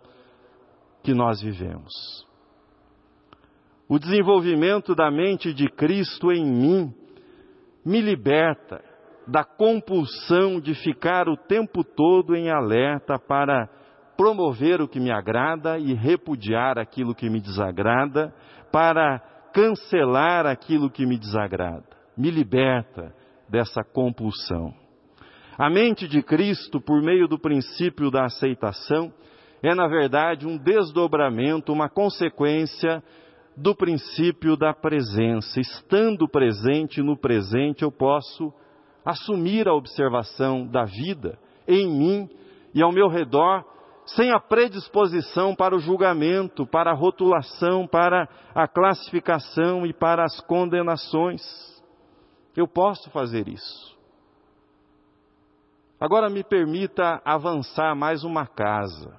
que 1.03 1.13
nós 1.13 1.41
vivemos. 1.41 2.25
O 3.89 3.99
desenvolvimento 3.99 4.95
da 4.95 5.11
mente 5.11 5.53
de 5.53 5.67
Cristo 5.69 6.31
em 6.31 6.45
mim 6.45 6.93
me 7.85 8.01
liberta 8.01 8.81
da 9.27 9.43
compulsão 9.43 10.61
de 10.61 10.73
ficar 10.75 11.27
o 11.27 11.35
tempo 11.35 11.83
todo 11.83 12.35
em 12.35 12.49
alerta 12.49 13.19
para 13.19 13.69
promover 14.15 14.81
o 14.81 14.87
que 14.87 14.99
me 14.99 15.11
agrada 15.11 15.77
e 15.77 15.93
repudiar 15.93 16.79
aquilo 16.79 17.13
que 17.13 17.29
me 17.29 17.39
desagrada, 17.39 18.33
para 18.71 19.21
cancelar 19.57 20.45
aquilo 20.45 20.87
que 20.87 21.03
me 21.03 21.17
desagrada. 21.17 21.83
Me 22.15 22.29
liberta 22.29 23.11
dessa 23.49 23.83
compulsão. 23.83 24.71
A 25.57 25.67
mente 25.67 26.07
de 26.07 26.21
Cristo, 26.21 26.79
por 26.79 27.01
meio 27.01 27.27
do 27.27 27.39
princípio 27.39 28.11
da 28.11 28.25
aceitação, 28.25 29.11
é 29.63 29.73
na 29.73 29.87
verdade 29.87 30.45
um 30.45 30.59
desdobramento, 30.59 31.73
uma 31.73 31.89
consequência 31.89 33.03
do 33.55 33.75
princípio 33.75 34.55
da 34.55 34.75
presença. 34.75 35.59
Estando 35.59 36.29
presente 36.29 37.01
no 37.01 37.17
presente, 37.17 37.81
eu 37.81 37.91
posso 37.91 38.53
assumir 39.03 39.67
a 39.67 39.73
observação 39.73 40.67
da 40.67 40.83
vida 40.83 41.39
em 41.67 41.87
mim 41.87 42.29
e 42.75 42.83
ao 42.83 42.91
meu 42.91 43.07
redor, 43.07 43.65
sem 44.07 44.31
a 44.31 44.39
predisposição 44.39 45.53
para 45.55 45.75
o 45.75 45.79
julgamento, 45.79 46.65
para 46.65 46.91
a 46.91 46.95
rotulação, 46.95 47.85
para 47.87 48.27
a 48.55 48.67
classificação 48.67 49.85
e 49.85 49.93
para 49.93 50.23
as 50.23 50.39
condenações. 50.41 51.41
Eu 52.55 52.67
posso 52.67 53.09
fazer 53.11 53.47
isso. 53.47 53.97
Agora 55.99 56.29
me 56.29 56.43
permita 56.43 57.21
avançar 57.25 57.95
mais 57.95 58.23
uma 58.23 58.45
casa. 58.45 59.13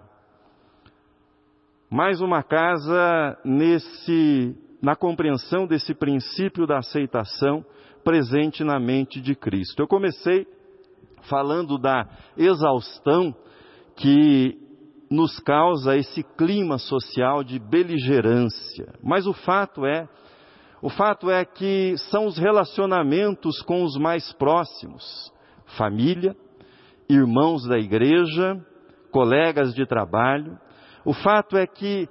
Mais 1.90 2.20
uma 2.20 2.42
casa 2.42 3.38
nesse 3.44 4.56
na 4.80 4.94
compreensão 4.94 5.66
desse 5.66 5.92
princípio 5.92 6.66
da 6.66 6.78
aceitação 6.78 7.64
presente 8.04 8.62
na 8.62 8.78
mente 8.78 9.20
de 9.20 9.34
Cristo. 9.34 9.82
Eu 9.82 9.88
comecei 9.88 10.46
falando 11.28 11.76
da 11.76 12.08
exaustão 12.36 13.34
que 13.96 14.67
nos 15.10 15.38
causa 15.40 15.96
esse 15.96 16.22
clima 16.22 16.78
social 16.78 17.42
de 17.42 17.58
beligerância. 17.58 18.92
Mas 19.02 19.26
o 19.26 19.32
fato 19.32 19.86
é, 19.86 20.08
o 20.82 20.88
fato 20.88 21.30
é 21.30 21.44
que 21.44 21.96
são 22.10 22.26
os 22.26 22.38
relacionamentos 22.38 23.62
com 23.62 23.82
os 23.82 23.96
mais 23.96 24.32
próximos, 24.34 25.32
família, 25.76 26.36
irmãos 27.08 27.66
da 27.66 27.78
igreja, 27.78 28.64
colegas 29.10 29.74
de 29.74 29.86
trabalho. 29.86 30.58
O 31.04 31.12
fato 31.12 31.56
é 31.56 31.66
que 31.66 32.08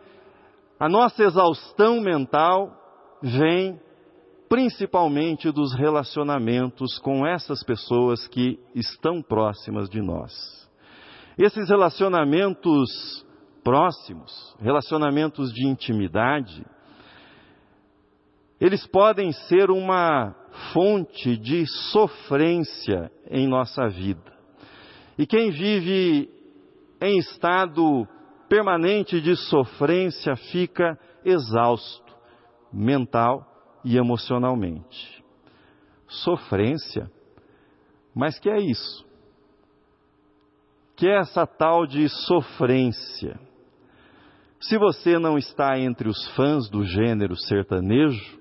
a 0.80 0.90
nossa 0.90 1.24
exaustão 1.24 2.02
mental 2.02 2.72
vem 3.22 3.80
principalmente 4.50 5.52
dos 5.52 5.74
relacionamentos 5.74 6.98
com 7.00 7.26
essas 7.26 7.64
pessoas 7.64 8.28
que 8.28 8.60
estão 8.74 9.22
próximas 9.22 9.90
de 9.90 10.02
nós. 10.02 10.67
Esses 11.38 11.70
relacionamentos 11.70 13.26
próximos, 13.64 14.56
relacionamentos 14.60 15.54
de 15.54 15.68
intimidade, 15.68 16.66
eles 18.60 18.88
podem 18.88 19.32
ser 19.32 19.70
uma 19.70 20.34
fonte 20.74 21.38
de 21.38 21.66
sofrência 21.92 23.12
em 23.30 23.48
nossa 23.48 23.88
vida. 23.88 24.36
E 25.18 25.28
quem 25.28 25.52
vive 25.52 26.30
em 27.00 27.20
estado 27.20 28.08
permanente 28.50 29.22
de 29.22 29.36
sofrência 29.36 30.36
fica 30.36 30.98
exausto 31.24 32.16
mental 32.74 33.46
e 33.84 33.98
emocionalmente. 33.98 35.24
Sofrência. 36.08 37.12
Mas 38.16 38.40
que 38.40 38.50
é 38.50 38.58
isso? 38.58 39.07
Que 40.98 41.08
é 41.08 41.20
essa 41.20 41.46
tal 41.46 41.86
de 41.86 42.10
sofrência? 42.10 43.40
Se 44.60 44.80
você 44.80 45.20
não 45.20 45.38
está 45.38 45.78
entre 45.78 46.10
os 46.10 46.28
fãs 46.30 46.68
do 46.72 46.84
gênero 46.84 47.36
sertanejo, 47.36 48.40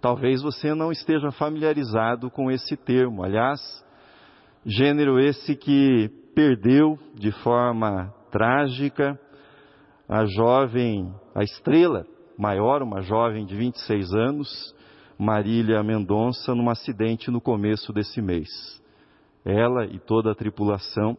talvez 0.00 0.40
você 0.40 0.74
não 0.74 0.90
esteja 0.90 1.30
familiarizado 1.30 2.30
com 2.30 2.50
esse 2.50 2.74
termo. 2.74 3.22
Aliás, 3.22 3.60
gênero 4.64 5.20
esse 5.20 5.54
que 5.54 6.08
perdeu 6.34 6.98
de 7.16 7.30
forma 7.42 8.10
trágica 8.30 9.20
a 10.08 10.24
jovem, 10.24 11.14
a 11.34 11.42
estrela 11.42 12.06
maior, 12.38 12.82
uma 12.82 13.02
jovem 13.02 13.44
de 13.44 13.54
26 13.54 14.14
anos, 14.14 14.74
Marília 15.18 15.82
Mendonça, 15.82 16.54
num 16.54 16.70
acidente 16.70 17.30
no 17.30 17.42
começo 17.42 17.92
desse 17.92 18.22
mês. 18.22 18.48
Ela 19.44 19.84
e 19.84 19.98
toda 19.98 20.32
a 20.32 20.34
tripulação, 20.34 21.14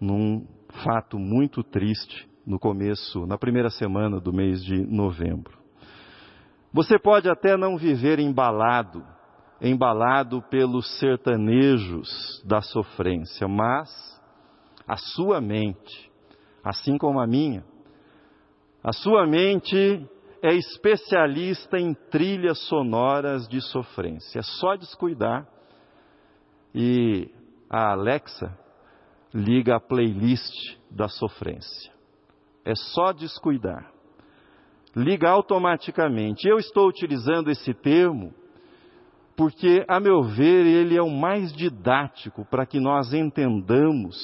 num 0.00 0.46
fato 0.84 1.18
muito 1.18 1.62
triste 1.62 2.28
no 2.46 2.58
começo, 2.58 3.26
na 3.26 3.36
primeira 3.36 3.70
semana 3.70 4.20
do 4.20 4.32
mês 4.32 4.64
de 4.64 4.78
novembro. 4.86 5.58
Você 6.72 6.98
pode 6.98 7.28
até 7.28 7.56
não 7.56 7.76
viver 7.76 8.18
embalado, 8.18 9.04
embalado 9.60 10.42
pelos 10.42 10.98
sertanejos 10.98 12.42
da 12.44 12.60
sofrência, 12.60 13.48
mas 13.48 13.90
a 14.86 14.96
sua 14.96 15.40
mente, 15.40 16.10
assim 16.62 16.98
como 16.98 17.18
a 17.18 17.26
minha. 17.26 17.64
A 18.84 18.92
sua 18.92 19.26
mente 19.26 20.06
é 20.42 20.54
especialista 20.54 21.78
em 21.78 21.94
trilhas 21.94 22.58
sonoras 22.68 23.48
de 23.48 23.60
sofrência. 23.60 24.38
É 24.38 24.42
só 24.42 24.76
descuidar 24.76 25.48
e 26.74 27.30
a 27.68 27.92
Alexa 27.92 28.56
liga 29.36 29.76
a 29.76 29.80
playlist 29.80 30.54
da 30.90 31.08
sofrência. 31.08 31.92
É 32.64 32.74
só 32.74 33.12
descuidar. 33.12 33.92
Liga 34.96 35.28
automaticamente. 35.28 36.48
Eu 36.48 36.58
estou 36.58 36.88
utilizando 36.88 37.50
esse 37.50 37.74
termo 37.74 38.32
porque, 39.36 39.84
a 39.86 40.00
meu 40.00 40.22
ver, 40.22 40.64
ele 40.64 40.96
é 40.96 41.02
o 41.02 41.10
mais 41.10 41.52
didático 41.52 42.46
para 42.46 42.64
que 42.64 42.80
nós 42.80 43.12
entendamos, 43.12 44.16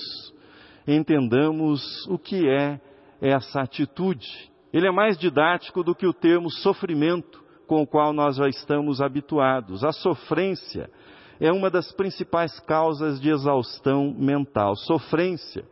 entendamos 0.89 1.83
o 2.09 2.19
que 2.19 2.49
é 2.49 2.81
essa 3.21 3.61
atitude. 3.61 4.27
Ele 4.73 4.89
é 4.89 4.91
mais 4.91 5.19
didático 5.19 5.85
do 5.85 5.95
que 5.95 6.07
o 6.07 6.15
termo 6.15 6.51
sofrimento, 6.51 7.45
com 7.67 7.83
o 7.83 7.87
qual 7.87 8.15
nós 8.15 8.37
já 8.37 8.49
estamos 8.49 9.03
habituados. 9.03 9.85
A 9.85 9.93
sofrência 9.93 10.89
é 11.45 11.53
uma 11.53 11.69
das 11.71 11.91
principais 11.93 12.59
causas 12.61 13.21
de 13.21 13.31
exaustão 13.31 14.15
mental. 14.17 14.77
Sofrência 14.77 15.65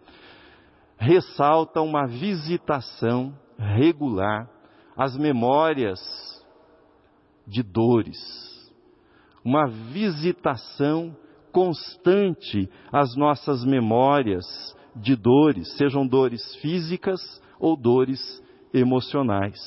ressalta 0.97 1.81
uma 1.81 2.07
visitação 2.07 3.35
regular 3.57 4.49
às 4.97 5.17
memórias 5.17 6.01
de 7.47 7.63
dores 7.63 8.51
uma 9.45 9.67
visitação 9.67 11.17
constante 11.53 12.71
às 12.93 13.17
nossas 13.17 13.65
memórias 13.65 14.45
de 14.95 15.17
dores, 15.17 15.77
sejam 15.77 16.07
dores 16.07 16.55
físicas 16.57 17.21
ou 17.59 17.77
dores 17.77 18.21
emocionais. 18.73 19.59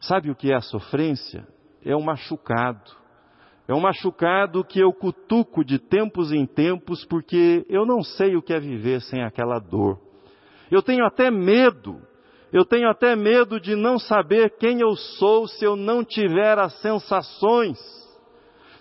Sabe 0.00 0.30
o 0.30 0.34
que 0.34 0.52
é 0.52 0.56
a 0.56 0.60
sofrência? 0.60 1.46
É 1.84 1.94
um 1.94 2.02
machucado. 2.02 2.90
É 3.68 3.74
um 3.74 3.80
machucado 3.80 4.64
que 4.64 4.78
eu 4.78 4.92
cutuco 4.92 5.64
de 5.64 5.78
tempos 5.78 6.32
em 6.32 6.46
tempos 6.46 7.04
porque 7.04 7.66
eu 7.68 7.84
não 7.84 8.02
sei 8.02 8.36
o 8.36 8.42
que 8.42 8.52
é 8.52 8.60
viver 8.60 9.00
sem 9.00 9.22
aquela 9.22 9.58
dor. 9.58 9.98
Eu 10.70 10.82
tenho 10.82 11.04
até 11.04 11.30
medo 11.30 12.00
eu 12.52 12.64
tenho 12.64 12.88
até 12.88 13.16
medo 13.16 13.60
de 13.60 13.74
não 13.74 13.98
saber 13.98 14.56
quem 14.56 14.80
eu 14.80 14.94
sou 14.94 15.48
se 15.48 15.64
eu 15.64 15.74
não 15.74 16.04
tiver 16.04 16.58
as 16.58 16.72
sensações 16.80 17.76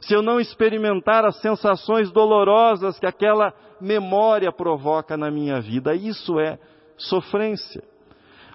se 0.06 0.14
eu 0.14 0.22
não 0.22 0.40
experimentar 0.40 1.26
as 1.26 1.42
sensações 1.42 2.12
dolorosas 2.12 3.00
que 3.00 3.08
aquela 3.08 3.52
memória 3.82 4.52
provoca 4.52 5.18
na 5.18 5.32
minha 5.32 5.60
vida. 5.60 5.96
Isso 5.96 6.40
é 6.40 6.60
sofrência. 6.96 7.84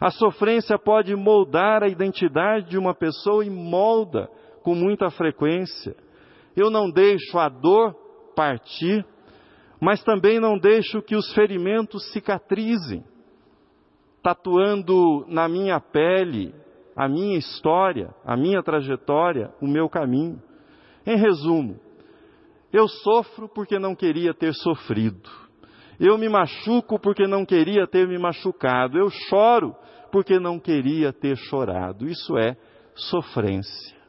A 0.00 0.10
sofrência 0.10 0.78
pode 0.78 1.14
moldar 1.16 1.82
a 1.82 1.88
identidade 1.88 2.70
de 2.70 2.78
uma 2.78 2.94
pessoa 2.94 3.44
e 3.44 3.50
molda 3.50 4.28
com 4.62 4.76
muita 4.76 5.10
frequência. 5.10 5.96
Eu 6.60 6.68
não 6.68 6.90
deixo 6.90 7.38
a 7.38 7.48
dor 7.48 7.94
partir, 8.36 9.02
mas 9.80 10.04
também 10.04 10.38
não 10.38 10.58
deixo 10.58 11.00
que 11.00 11.16
os 11.16 11.32
ferimentos 11.32 12.12
cicatrizem, 12.12 13.02
tatuando 14.22 15.24
na 15.26 15.48
minha 15.48 15.80
pele 15.80 16.54
a 16.94 17.08
minha 17.08 17.38
história, 17.38 18.14
a 18.26 18.36
minha 18.36 18.62
trajetória, 18.62 19.50
o 19.58 19.66
meu 19.66 19.88
caminho. 19.88 20.38
Em 21.06 21.16
resumo, 21.16 21.80
eu 22.70 22.86
sofro 22.86 23.48
porque 23.48 23.78
não 23.78 23.94
queria 23.94 24.34
ter 24.34 24.52
sofrido. 24.52 25.30
Eu 25.98 26.18
me 26.18 26.28
machuco 26.28 27.00
porque 27.00 27.26
não 27.26 27.46
queria 27.46 27.86
ter 27.86 28.06
me 28.06 28.18
machucado. 28.18 28.98
Eu 28.98 29.08
choro 29.08 29.74
porque 30.12 30.38
não 30.38 30.60
queria 30.60 31.10
ter 31.10 31.38
chorado. 31.38 32.06
Isso 32.06 32.36
é 32.36 32.54
sofrência. 32.94 33.99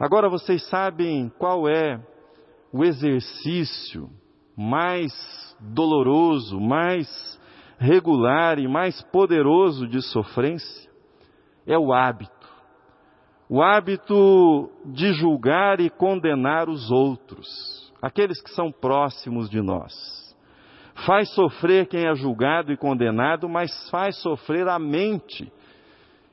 Agora 0.00 0.28
vocês 0.28 0.66
sabem 0.68 1.30
qual 1.38 1.68
é 1.68 2.00
o 2.72 2.82
exercício 2.82 4.08
mais 4.56 5.12
doloroso, 5.60 6.58
mais 6.58 7.06
regular 7.78 8.58
e 8.58 8.66
mais 8.66 9.00
poderoso 9.12 9.86
de 9.86 10.02
sofrência? 10.02 10.90
É 11.66 11.78
o 11.78 11.92
hábito 11.92 12.40
o 13.50 13.60
hábito 13.60 14.70
de 14.84 15.12
julgar 15.12 15.80
e 15.80 15.90
condenar 15.90 16.68
os 16.68 16.88
outros, 16.88 17.92
aqueles 18.00 18.40
que 18.40 18.50
são 18.50 18.70
próximos 18.70 19.50
de 19.50 19.60
nós. 19.60 19.92
Faz 21.04 21.34
sofrer 21.34 21.88
quem 21.88 22.06
é 22.06 22.14
julgado 22.14 22.72
e 22.72 22.76
condenado, 22.76 23.48
mas 23.48 23.90
faz 23.90 24.16
sofrer 24.22 24.68
a 24.68 24.78
mente, 24.78 25.52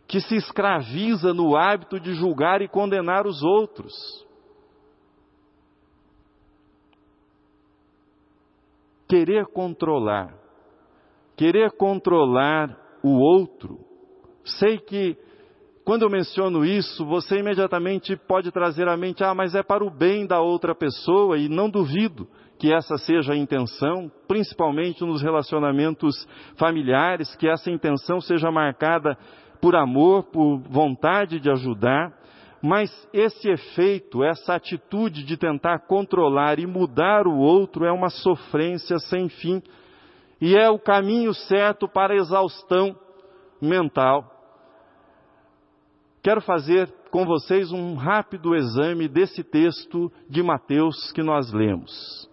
que 0.08 0.22
se 0.22 0.36
escraviza 0.36 1.34
no 1.34 1.56
hábito 1.56 2.00
de 2.00 2.14
julgar 2.14 2.62
e 2.62 2.68
condenar 2.68 3.28
os 3.28 3.44
outros. 3.44 3.94
Querer 9.10 9.46
controlar, 9.48 10.34
querer 11.36 11.72
controlar 11.72 12.78
o 13.04 13.20
outro, 13.20 13.80
sei 14.44 14.78
que 14.78 15.18
quando 15.88 16.02
eu 16.02 16.10
menciono 16.10 16.66
isso, 16.66 17.06
você 17.06 17.40
imediatamente 17.40 18.18
pode 18.18 18.52
trazer 18.52 18.90
à 18.90 18.98
mente, 18.98 19.24
ah, 19.24 19.34
mas 19.34 19.56
é 19.56 19.64
para 19.64 19.86
o 19.86 19.90
bem 19.90 20.28
da 20.28 20.42
outra 20.42 20.76
pessoa, 20.76 21.38
e 21.38 21.48
não 21.48 21.70
duvido 21.70 22.28
que 22.60 22.74
essa 22.74 22.98
seja 22.98 23.32
a 23.32 23.38
intenção, 23.38 24.12
principalmente 24.28 25.06
nos 25.06 25.22
relacionamentos 25.22 26.28
familiares, 26.58 27.34
que 27.38 27.48
essa 27.48 27.72
intenção 27.72 28.20
seja 28.20 28.52
marcada 28.52 29.18
por 29.62 29.76
amor, 29.76 30.24
por 30.24 30.60
vontade 30.60 31.40
de 31.40 31.50
ajudar, 31.50 32.14
mas 32.62 32.92
esse 33.14 33.50
efeito, 33.50 34.24
essa 34.24 34.56
atitude 34.56 35.24
de 35.24 35.38
tentar 35.38 35.80
controlar 35.88 36.60
e 36.60 36.66
mudar 36.66 37.28
o 37.28 37.38
outro 37.38 37.86
é 37.86 37.92
uma 37.92 38.10
sofrência 38.10 38.98
sem 39.00 39.30
fim, 39.30 39.62
e 40.40 40.56
é 40.56 40.70
o 40.70 40.80
caminho 40.80 41.34
certo 41.34 41.88
para 41.88 42.14
a 42.14 42.18
exaustão 42.18 42.96
mental. 43.62 44.34
Quero 46.22 46.42
fazer 46.42 46.92
com 47.10 47.26
vocês 47.26 47.72
um 47.72 47.96
rápido 47.96 48.56
exame 48.56 49.08
desse 49.08 49.44
texto 49.44 50.12
de 50.30 50.44
Mateus 50.44 51.12
que 51.12 51.24
nós 51.24 51.52
lemos. 51.52 52.30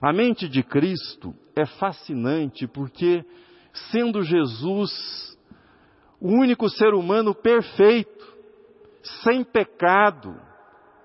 A 0.00 0.12
mente 0.12 0.48
de 0.48 0.62
Cristo 0.62 1.32
é 1.54 1.64
fascinante 1.64 2.66
porque, 2.66 3.24
sendo 3.90 4.22
Jesus 4.22 5.31
o 6.22 6.28
único 6.28 6.68
ser 6.68 6.94
humano 6.94 7.34
perfeito, 7.34 8.32
sem 9.24 9.42
pecado, 9.42 10.40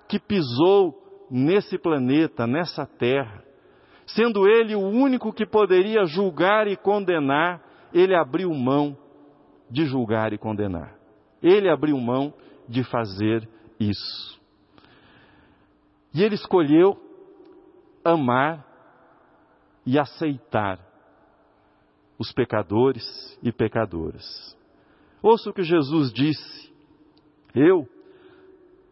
que 0.07 0.19
pisou 0.19 0.93
nesse 1.31 1.75
planeta, 1.79 2.45
nessa 2.45 2.85
terra, 2.85 3.43
sendo 4.05 4.47
ele 4.47 4.75
o 4.75 4.79
único 4.79 5.33
que 5.33 5.43
poderia 5.43 6.05
julgar 6.05 6.67
e 6.67 6.77
condenar, 6.77 7.63
ele 7.91 8.15
abriu 8.15 8.53
mão 8.53 8.95
de 9.71 9.85
julgar 9.87 10.33
e 10.33 10.37
condenar. 10.37 10.95
Ele 11.41 11.67
abriu 11.67 11.97
mão 11.97 12.31
de 12.69 12.83
fazer 12.83 13.49
isso. 13.79 14.39
E 16.13 16.21
ele 16.21 16.35
escolheu 16.35 16.95
amar 18.05 18.63
e 19.83 19.97
aceitar 19.97 20.79
os 22.19 22.31
pecadores 22.31 23.03
e 23.41 23.51
pecadoras. 23.51 24.56
Ouça 25.27 25.49
o 25.49 25.53
que 25.53 25.61
Jesus 25.61 26.13
disse: 26.13 26.71
Eu, 27.53 27.85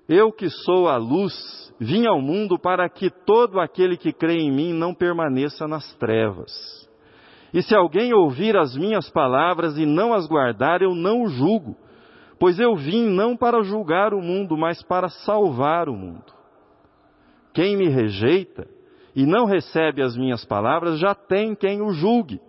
eu 0.10 0.34
que 0.34 0.50
sou 0.50 0.90
a 0.90 0.98
luz, 0.98 1.34
vim 1.80 2.06
ao 2.06 2.20
mundo 2.20 2.60
para 2.60 2.90
que 2.90 3.10
todo 3.10 3.58
aquele 3.58 3.96
que 3.96 4.12
crê 4.12 4.34
em 4.34 4.52
mim 4.52 4.74
não 4.74 4.94
permaneça 4.94 5.66
nas 5.66 5.96
trevas. 5.96 6.52
E 7.54 7.64
se 7.64 7.74
alguém 7.74 8.14
ouvir 8.14 8.58
as 8.58 8.76
minhas 8.76 9.10
palavras 9.10 9.78
e 9.78 9.86
não 9.86 10.14
as 10.14 10.28
guardar, 10.28 10.82
eu 10.82 10.94
não 10.94 11.24
o 11.24 11.28
julgo, 11.30 11.78
Pois 12.38 12.60
eu 12.60 12.76
vim 12.76 13.08
não 13.08 13.38
para 13.38 13.64
julgar 13.64 14.14
o 14.14 14.22
mundo, 14.22 14.58
mas 14.58 14.84
para 14.84 15.08
salvar 15.08 15.88
o 15.88 15.96
mundo. 15.96 16.34
Quem 17.54 17.78
me 17.78 17.88
rejeita 17.88 18.68
e 19.16 19.26
não 19.26 19.46
recebe 19.46 20.02
as 20.02 20.18
minhas 20.18 20.44
palavras, 20.44 21.00
já 21.00 21.16
tem 21.16 21.56
quem 21.56 21.82
o 21.82 21.94
julgue. 21.94 22.42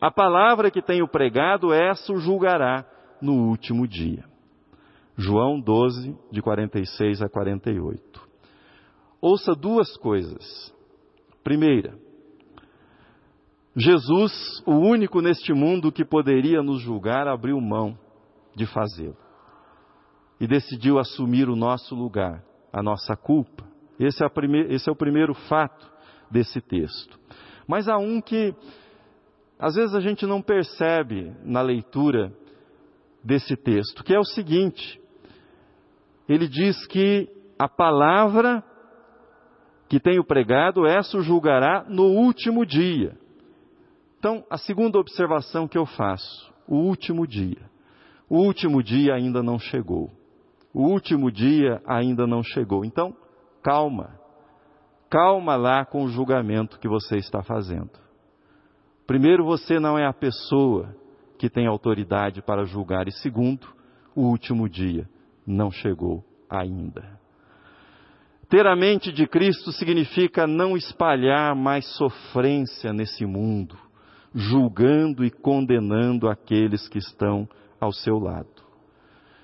A 0.00 0.12
palavra 0.12 0.70
que 0.70 0.80
tenho 0.80 1.08
pregado, 1.08 1.72
essa 1.72 2.12
o 2.12 2.18
julgará 2.18 2.84
no 3.20 3.48
último 3.48 3.86
dia. 3.86 4.24
João 5.16 5.60
12, 5.60 6.16
de 6.30 6.42
46 6.42 7.22
a 7.22 7.28
48. 7.28 8.20
Ouça 9.20 9.54
duas 9.54 9.96
coisas. 9.96 10.74
Primeira, 11.42 11.94
Jesus, 13.74 14.62
o 14.66 14.72
único 14.72 15.20
neste 15.20 15.52
mundo 15.52 15.92
que 15.92 16.04
poderia 16.04 16.62
nos 16.62 16.80
julgar, 16.80 17.28
abriu 17.28 17.60
mão 17.60 17.98
de 18.54 18.64
fazê-lo. 18.66 19.16
E 20.40 20.46
decidiu 20.46 20.98
assumir 20.98 21.48
o 21.48 21.56
nosso 21.56 21.94
lugar, 21.94 22.42
a 22.72 22.82
nossa 22.82 23.14
culpa. 23.14 23.64
Esse 23.98 24.24
é, 24.24 24.28
esse 24.70 24.88
é 24.88 24.92
o 24.92 24.96
primeiro 24.96 25.34
fato 25.34 25.90
desse 26.30 26.60
texto. 26.60 27.18
Mas 27.66 27.88
há 27.88 27.98
um 27.98 28.20
que 28.20 28.54
às 29.58 29.74
vezes 29.74 29.94
a 29.94 30.00
gente 30.00 30.26
não 30.26 30.42
percebe 30.42 31.34
na 31.44 31.62
leitura 31.62 32.32
desse 33.26 33.56
texto, 33.56 34.04
que 34.04 34.14
é 34.14 34.18
o 34.18 34.24
seguinte: 34.24 35.00
ele 36.28 36.48
diz 36.48 36.86
que 36.86 37.28
a 37.58 37.68
palavra 37.68 38.62
que 39.88 40.00
tenho 40.00 40.24
pregado, 40.24 40.86
essa 40.86 41.18
o 41.18 41.22
julgará 41.22 41.84
no 41.88 42.04
último 42.04 42.64
dia. 42.64 43.16
Então, 44.18 44.44
a 44.50 44.58
segunda 44.58 44.98
observação 44.98 45.68
que 45.68 45.78
eu 45.78 45.86
faço, 45.86 46.52
o 46.66 46.76
último 46.76 47.26
dia. 47.26 47.70
O 48.28 48.38
último 48.38 48.82
dia 48.82 49.14
ainda 49.14 49.42
não 49.42 49.58
chegou. 49.58 50.10
O 50.74 50.88
último 50.88 51.30
dia 51.30 51.80
ainda 51.86 52.26
não 52.26 52.42
chegou. 52.42 52.84
Então, 52.84 53.14
calma. 53.62 54.18
Calma 55.08 55.54
lá 55.54 55.84
com 55.84 56.02
o 56.02 56.08
julgamento 56.08 56.80
que 56.80 56.88
você 56.88 57.16
está 57.16 57.42
fazendo. 57.44 57.92
Primeiro, 59.06 59.44
você 59.44 59.78
não 59.78 59.96
é 59.96 60.04
a 60.04 60.12
pessoa 60.12 60.92
que 61.38 61.50
tem 61.50 61.66
autoridade 61.66 62.42
para 62.42 62.64
julgar. 62.64 63.08
E 63.08 63.12
segundo, 63.12 63.66
o 64.14 64.22
último 64.22 64.68
dia 64.68 65.08
não 65.46 65.70
chegou 65.70 66.24
ainda. 66.48 67.18
Ter 68.48 68.66
a 68.66 68.76
mente 68.76 69.12
de 69.12 69.26
Cristo 69.26 69.72
significa 69.72 70.46
não 70.46 70.76
espalhar 70.76 71.54
mais 71.56 71.84
sofrência 71.96 72.92
nesse 72.92 73.26
mundo, 73.26 73.76
julgando 74.32 75.24
e 75.24 75.30
condenando 75.30 76.28
aqueles 76.28 76.88
que 76.88 76.98
estão 76.98 77.48
ao 77.80 77.92
seu 77.92 78.18
lado. 78.18 78.62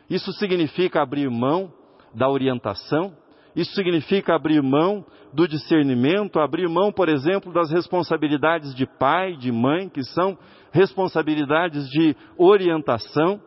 Isso 0.08 0.32
significa 0.34 1.02
abrir 1.02 1.28
mão 1.30 1.72
da 2.14 2.28
orientação, 2.28 3.16
isso 3.54 3.74
significa 3.74 4.34
abrir 4.34 4.62
mão 4.62 5.04
do 5.32 5.46
discernimento, 5.46 6.40
abrir 6.40 6.68
mão, 6.68 6.90
por 6.92 7.08
exemplo, 7.08 7.52
das 7.52 7.70
responsabilidades 7.70 8.74
de 8.74 8.86
pai, 8.86 9.36
de 9.36 9.52
mãe, 9.52 9.88
que 9.88 10.02
são 10.02 10.38
responsabilidades 10.70 11.86
de 11.88 12.16
orientação. 12.38 13.40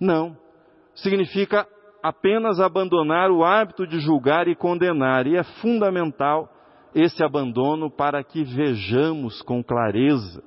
Não. 0.00 0.36
Significa 0.94 1.66
apenas 2.02 2.58
abandonar 2.58 3.30
o 3.30 3.44
hábito 3.44 3.86
de 3.86 4.00
julgar 4.00 4.48
e 4.48 4.56
condenar, 4.56 5.26
e 5.26 5.36
é 5.36 5.42
fundamental 5.42 6.48
esse 6.94 7.22
abandono 7.22 7.90
para 7.90 8.24
que 8.24 8.42
vejamos 8.42 9.40
com 9.42 9.62
clareza. 9.62 10.42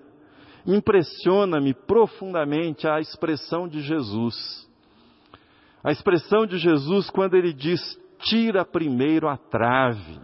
Impressiona-me 0.65 1.73
profundamente 1.73 2.88
a 2.88 2.99
expressão 2.99 3.67
de 3.67 3.82
Jesus. 3.82 4.36
A 5.84 5.91
expressão 5.91 6.45
de 6.45 6.58
Jesus 6.58 7.10
quando 7.10 7.36
ele 7.36 7.53
diz: 7.53 7.82
tira 8.23 8.65
primeiro 8.65 9.27
a 9.27 9.38
trave. 9.38 10.19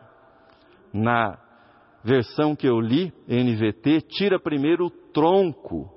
Na 0.93 1.37
versão 2.03 2.55
que 2.55 2.67
eu 2.67 2.79
li, 2.79 3.13
NVT, 3.27 4.01
tira 4.09 4.39
primeiro 4.39 4.87
o 4.87 4.89
tronco 4.89 5.89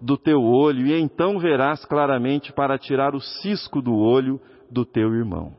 do 0.00 0.16
teu 0.16 0.40
olho, 0.40 0.86
e 0.86 1.00
então 1.00 1.38
verás 1.38 1.84
claramente 1.84 2.52
para 2.52 2.78
tirar 2.78 3.14
o 3.14 3.20
cisco 3.20 3.82
do 3.82 3.94
olho 3.94 4.40
do 4.70 4.84
teu 4.84 5.12
irmão. 5.14 5.54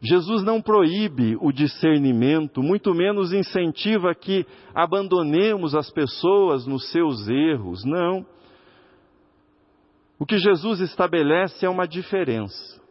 Jesus 0.00 0.42
não 0.42 0.60
proíbe 0.60 1.36
o 1.40 1.50
discernimento, 1.50 2.62
muito 2.62 2.94
menos 2.94 3.32
incentiva 3.32 4.14
que 4.14 4.46
abandonemos 4.74 5.74
as 5.74 5.90
pessoas 5.90 6.66
nos 6.66 6.90
seus 6.90 7.26
erros, 7.28 7.84
não. 7.84 8.26
O 10.18 10.26
que 10.26 10.38
Jesus 10.38 10.80
estabelece 10.80 11.64
é 11.64 11.68
uma 11.68 11.88
diferença. 11.88 12.83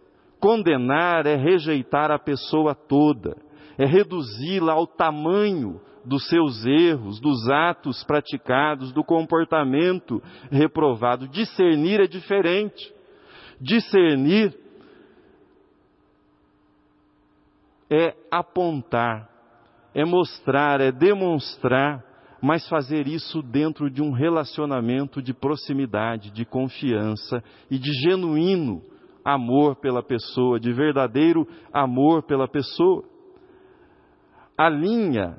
Condenar 0.43 1.25
é 1.25 1.37
rejeitar 1.37 2.11
a 2.11 2.19
pessoa 2.19 2.75
toda, 2.75 3.37
é 3.77 3.85
reduzi-la 3.85 4.73
ao 4.73 4.85
tamanho 4.85 5.79
dos 6.03 6.27
seus 6.27 6.65
erros, 6.65 7.21
dos 7.21 7.49
atos 7.49 8.03
praticados, 8.03 8.91
do 8.91 9.05
comportamento 9.05 10.21
reprovado. 10.51 11.29
Discernir 11.29 12.01
é 12.01 12.07
diferente. 12.07 12.93
Discernir 13.57 14.53
é 17.89 18.13
apontar, 18.29 19.29
é 19.95 20.03
mostrar, 20.03 20.81
é 20.81 20.91
demonstrar, 20.91 22.03
mas 22.41 22.67
fazer 22.67 23.07
isso 23.07 23.41
dentro 23.41 23.89
de 23.89 24.01
um 24.01 24.11
relacionamento 24.11 25.21
de 25.21 25.33
proximidade, 25.33 26.31
de 26.31 26.43
confiança 26.43 27.41
e 27.71 27.79
de 27.79 27.93
genuíno 27.93 28.91
amor 29.23 29.75
pela 29.77 30.03
pessoa, 30.03 30.59
de 30.59 30.71
verdadeiro 30.73 31.47
amor 31.71 32.23
pela 32.23 32.47
pessoa. 32.47 33.03
A 34.57 34.69
linha 34.69 35.37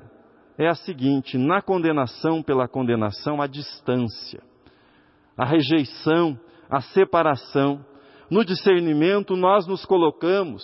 é 0.57 0.67
a 0.67 0.75
seguinte: 0.75 1.37
na 1.37 1.61
condenação 1.61 2.41
pela 2.41 2.67
condenação, 2.67 3.41
a 3.41 3.47
distância, 3.47 4.41
a 5.37 5.45
rejeição, 5.45 6.39
a 6.69 6.81
separação. 6.81 7.85
No 8.29 8.43
discernimento, 8.43 9.35
nós 9.35 9.67
nos 9.67 9.85
colocamos 9.85 10.63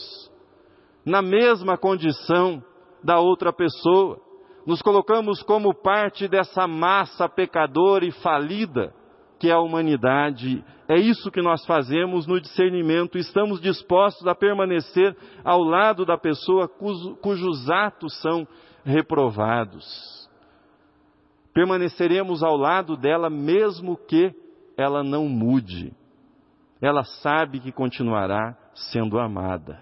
na 1.06 1.22
mesma 1.22 1.78
condição 1.78 2.64
da 3.04 3.20
outra 3.20 3.54
pessoa. 3.54 4.20
Nos 4.66 4.82
colocamos 4.82 5.44
como 5.44 5.74
parte 5.74 6.28
dessa 6.28 6.68
massa 6.68 7.30
pecadora 7.30 8.06
e 8.06 8.12
falida 8.12 8.94
que 9.42 9.50
é 9.50 9.54
a 9.54 9.60
humanidade. 9.60 10.64
É 10.88 10.96
isso 11.00 11.32
que 11.32 11.42
nós 11.42 11.66
fazemos 11.66 12.28
no 12.28 12.40
discernimento. 12.40 13.18
Estamos 13.18 13.60
dispostos 13.60 14.28
a 14.28 14.36
permanecer 14.36 15.18
ao 15.44 15.64
lado 15.64 16.06
da 16.06 16.16
pessoa 16.16 16.68
cujos 16.70 17.68
atos 17.68 18.22
são 18.22 18.48
reprovados. 18.86 20.30
Permaneceremos 21.56 22.44
ao 22.44 22.56
lado 22.56 22.96
dela 22.96 23.32
mesmo 23.32 23.98
que 23.98 24.32
ela 24.78 25.04
não 25.04 25.28
mude. 25.28 25.92
Ela 26.80 27.04
sabe 27.04 27.60
que 27.60 27.72
continuará 27.72 28.56
sendo 28.76 29.18
amada. 29.18 29.82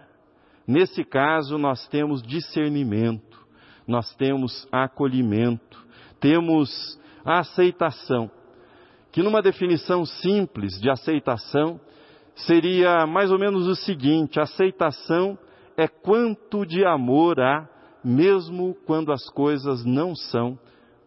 Nesse 0.65 1.03
caso, 1.03 1.57
nós 1.57 1.85
temos 1.89 2.23
discernimento, 2.23 3.45
nós 3.85 4.15
temos 4.15 4.65
acolhimento, 4.71 5.85
temos 6.21 6.97
aceitação, 7.25 8.31
que 9.11 9.23
numa 9.23 9.41
definição 9.41 10.05
simples 10.05 10.79
de 10.79 10.89
aceitação, 10.89 11.79
seria 12.35 13.05
mais 13.05 13.31
ou 13.31 13.39
menos 13.39 13.67
o 13.67 13.75
seguinte: 13.75 14.39
aceitação 14.39 15.37
é 15.77 15.87
quanto 15.87 16.65
de 16.65 16.85
amor 16.85 17.39
há, 17.39 17.67
mesmo 18.03 18.75
quando 18.85 19.11
as 19.11 19.29
coisas 19.29 19.83
não 19.85 20.15
são 20.15 20.57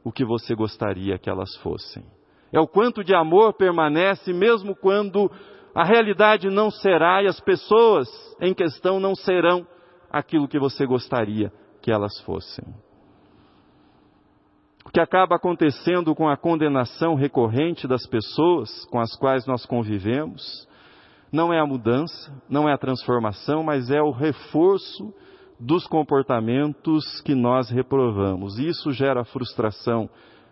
o 0.04 0.10
que 0.10 0.24
você 0.24 0.54
gostaria 0.54 1.18
que 1.18 1.30
elas 1.30 1.54
fossem. 1.56 2.02
É 2.52 2.60
o 2.60 2.66
quanto 2.66 3.02
de 3.02 3.14
amor 3.14 3.54
permanece 3.54 4.32
mesmo 4.32 4.74
quando 4.76 5.30
a 5.74 5.84
realidade 5.84 6.50
não 6.50 6.70
será 6.70 7.22
e 7.22 7.26
as 7.26 7.40
pessoas 7.40 8.08
em 8.40 8.52
questão 8.52 9.00
não 9.00 9.14
serão 9.14 9.66
aquilo 10.10 10.48
que 10.48 10.58
você 10.58 10.84
gostaria 10.84 11.50
que 11.80 11.90
elas 11.90 12.20
fossem. 12.20 12.64
Que 14.92 15.00
acaba 15.00 15.36
acontecendo 15.36 16.14
com 16.14 16.28
a 16.28 16.36
condenação 16.36 17.14
recorrente 17.14 17.88
das 17.88 18.06
pessoas 18.06 18.84
com 18.86 19.00
as 19.00 19.16
quais 19.16 19.46
nós 19.46 19.64
convivemos 19.64 20.68
não 21.32 21.50
é 21.50 21.58
a 21.58 21.66
mudança, 21.66 22.30
não 22.46 22.68
é 22.68 22.74
a 22.74 22.78
transformação, 22.78 23.62
mas 23.62 23.90
é 23.90 24.02
o 24.02 24.10
reforço 24.10 25.14
dos 25.58 25.86
comportamentos 25.86 27.22
que 27.22 27.34
nós 27.34 27.70
reprovamos. 27.70 28.58
Isso 28.58 28.92
gera 28.92 29.24
frustração 29.24 30.10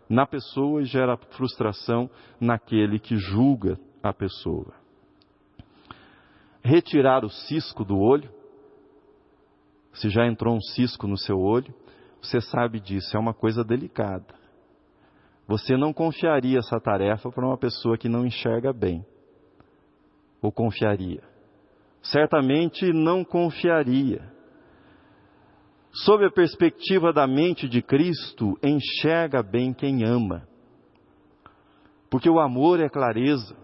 na 0.09 0.27
pessoa 0.27 0.81
e 0.81 0.87
gera 0.87 1.19
frustração 1.37 2.09
naquele 2.41 2.99
que 2.99 3.17
julga 3.17 3.79
a 4.03 4.11
pessoa 4.15 4.81
retirar 6.63 7.25
o 7.25 7.31
cisco 7.31 7.85
do 7.85 7.99
olho. 7.99 8.31
Se 9.95 10.09
já 10.09 10.27
entrou 10.27 10.55
um 10.55 10.61
cisco 10.61 11.07
no 11.07 11.17
seu 11.17 11.39
olho, 11.39 11.75
você 12.23 12.41
sabe 12.41 12.81
disso, 12.81 13.17
é 13.17 13.21
uma 13.21 13.35
coisa 13.35 13.65
delicada. 13.65 14.35
Você 15.47 15.77
não 15.77 15.93
confiaria 15.93 16.59
essa 16.59 16.79
tarefa 16.81 17.31
para 17.31 17.45
uma 17.45 17.59
pessoa 17.59 17.99
que 17.99 18.09
não 18.09 18.25
enxerga 18.25 18.73
bem. 18.73 19.05
Ou 20.41 20.53
confiaria? 20.53 21.23
Certamente 22.03 22.93
não 22.93 23.25
confiaria. 23.25 24.31
Sob 25.93 26.25
a 26.25 26.31
perspectiva 26.31 27.13
da 27.13 27.27
mente 27.27 27.69
de 27.69 27.83
Cristo, 27.83 28.57
enxerga 28.63 29.43
bem 29.43 29.73
quem 29.73 30.05
ama. 30.05 30.47
Porque 32.09 32.31
o 32.31 32.39
amor 32.39 32.81
é 32.81 32.89
clareza. 32.89 33.57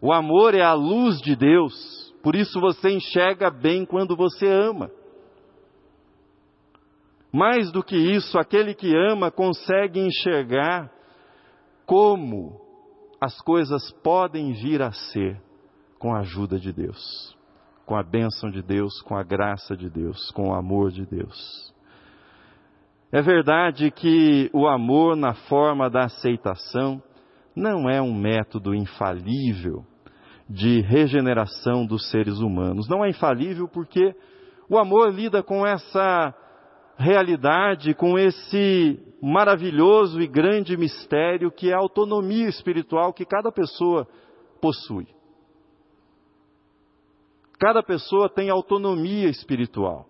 O 0.00 0.12
amor 0.12 0.54
é 0.54 0.62
a 0.62 0.74
luz 0.74 1.18
de 1.20 1.36
Deus. 1.36 2.12
Por 2.22 2.34
isso 2.34 2.60
você 2.60 2.90
enxerga 2.90 3.50
bem 3.50 3.84
quando 3.84 4.16
você 4.16 4.46
ama. 4.46 4.90
Mais 7.34 7.72
do 7.72 7.82
que 7.82 7.96
isso, 7.96 8.38
aquele 8.38 8.74
que 8.74 8.94
ama 8.96 9.28
consegue 9.28 9.98
enxergar 9.98 10.88
como 11.84 12.60
as 13.20 13.40
coisas 13.40 13.90
podem 14.04 14.52
vir 14.52 14.80
a 14.80 14.92
ser 14.92 15.42
com 15.98 16.14
a 16.14 16.20
ajuda 16.20 16.60
de 16.60 16.72
Deus, 16.72 17.36
com 17.84 17.96
a 17.96 18.04
bênção 18.04 18.52
de 18.52 18.62
Deus, 18.62 19.02
com 19.02 19.16
a 19.16 19.24
graça 19.24 19.76
de 19.76 19.90
Deus, 19.90 20.30
com 20.30 20.50
o 20.50 20.54
amor 20.54 20.92
de 20.92 21.04
Deus. 21.04 21.74
É 23.10 23.20
verdade 23.20 23.90
que 23.90 24.48
o 24.52 24.68
amor 24.68 25.16
na 25.16 25.34
forma 25.34 25.90
da 25.90 26.04
aceitação 26.04 27.02
não 27.56 27.90
é 27.90 28.00
um 28.00 28.14
método 28.14 28.72
infalível 28.72 29.84
de 30.48 30.82
regeneração 30.82 31.84
dos 31.84 32.08
seres 32.12 32.38
humanos. 32.38 32.88
Não 32.88 33.04
é 33.04 33.08
infalível 33.08 33.66
porque 33.66 34.14
o 34.70 34.78
amor 34.78 35.12
lida 35.12 35.42
com 35.42 35.66
essa 35.66 36.32
realidade, 36.96 37.94
com 37.94 38.18
esse 38.18 39.00
maravilhoso 39.20 40.20
e 40.20 40.26
grande 40.26 40.76
mistério 40.76 41.50
que 41.50 41.70
é 41.70 41.74
a 41.74 41.78
autonomia 41.78 42.48
espiritual 42.48 43.12
que 43.12 43.24
cada 43.24 43.50
pessoa 43.50 44.06
possui. 44.60 45.06
Cada 47.58 47.82
pessoa 47.82 48.28
tem 48.28 48.50
autonomia 48.50 49.28
espiritual. 49.28 50.06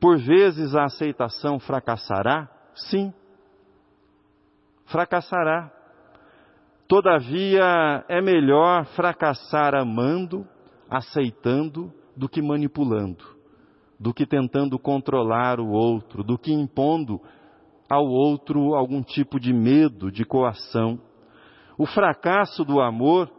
Por 0.00 0.18
vezes 0.18 0.74
a 0.74 0.84
aceitação 0.84 1.60
fracassará? 1.60 2.48
Sim. 2.74 3.12
Fracassará. 4.86 5.70
Todavia, 6.88 8.04
é 8.08 8.20
melhor 8.20 8.86
fracassar 8.96 9.74
amando, 9.74 10.44
aceitando, 10.88 11.92
do 12.16 12.28
que 12.28 12.42
manipulando, 12.42 13.24
do 14.00 14.14
que 14.14 14.24
tentando 14.24 14.78
controlar 14.78 15.60
o 15.60 15.68
outro, 15.68 16.24
do 16.24 16.38
que 16.38 16.50
impondo 16.50 17.20
ao 17.86 18.06
outro 18.06 18.74
algum 18.74 19.02
tipo 19.02 19.38
de 19.38 19.52
medo, 19.52 20.10
de 20.10 20.24
coação. 20.24 20.98
O 21.76 21.84
fracasso 21.84 22.64
do 22.64 22.80
amor, 22.80 23.30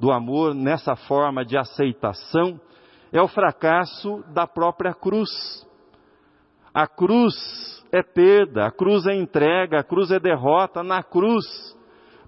do 0.00 0.10
amor 0.10 0.54
nessa 0.54 0.96
forma 0.96 1.44
de 1.44 1.58
aceitação, 1.58 2.58
é 3.12 3.20
o 3.20 3.28
fracasso 3.28 4.24
da 4.32 4.46
própria 4.46 4.94
cruz. 4.94 5.28
A 6.72 6.86
cruz 6.86 7.34
é 7.92 8.02
perda, 8.02 8.66
a 8.66 8.70
cruz 8.70 9.06
é 9.06 9.14
entrega, 9.14 9.80
a 9.80 9.84
cruz 9.84 10.10
é 10.10 10.18
derrota. 10.18 10.82
Na 10.82 11.02
cruz, 11.02 11.44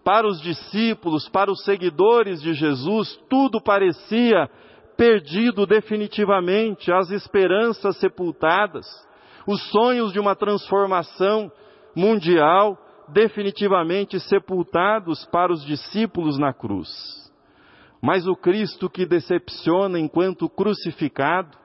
para 0.05 0.27
os 0.27 0.43
discípulos, 0.43 1.27
para 1.31 1.51
os 1.51 1.65
seguidores 1.65 2.43
de 2.43 2.53
Jesus, 2.53 3.19
tudo 3.31 3.63
parecia 3.63 4.51
perdido 4.99 5.65
definitivamente, 5.65 6.93
as 6.93 7.09
esperanças 7.11 7.97
sepultadas, 7.99 8.85
os 9.47 9.63
sonhos 9.71 10.13
de 10.13 10.19
uma 10.19 10.35
transformação 10.35 11.51
mundial 11.95 12.77
definitivamente 13.09 14.19
sepultados 14.19 15.25
para 15.27 15.53
os 15.53 15.65
discípulos 15.65 16.37
na 16.37 16.53
cruz. 16.53 16.91
Mas 18.03 18.27
o 18.27 18.35
Cristo 18.35 18.91
que 18.91 19.07
decepciona 19.07 20.01
enquanto 20.01 20.49
crucificado, 20.49 21.57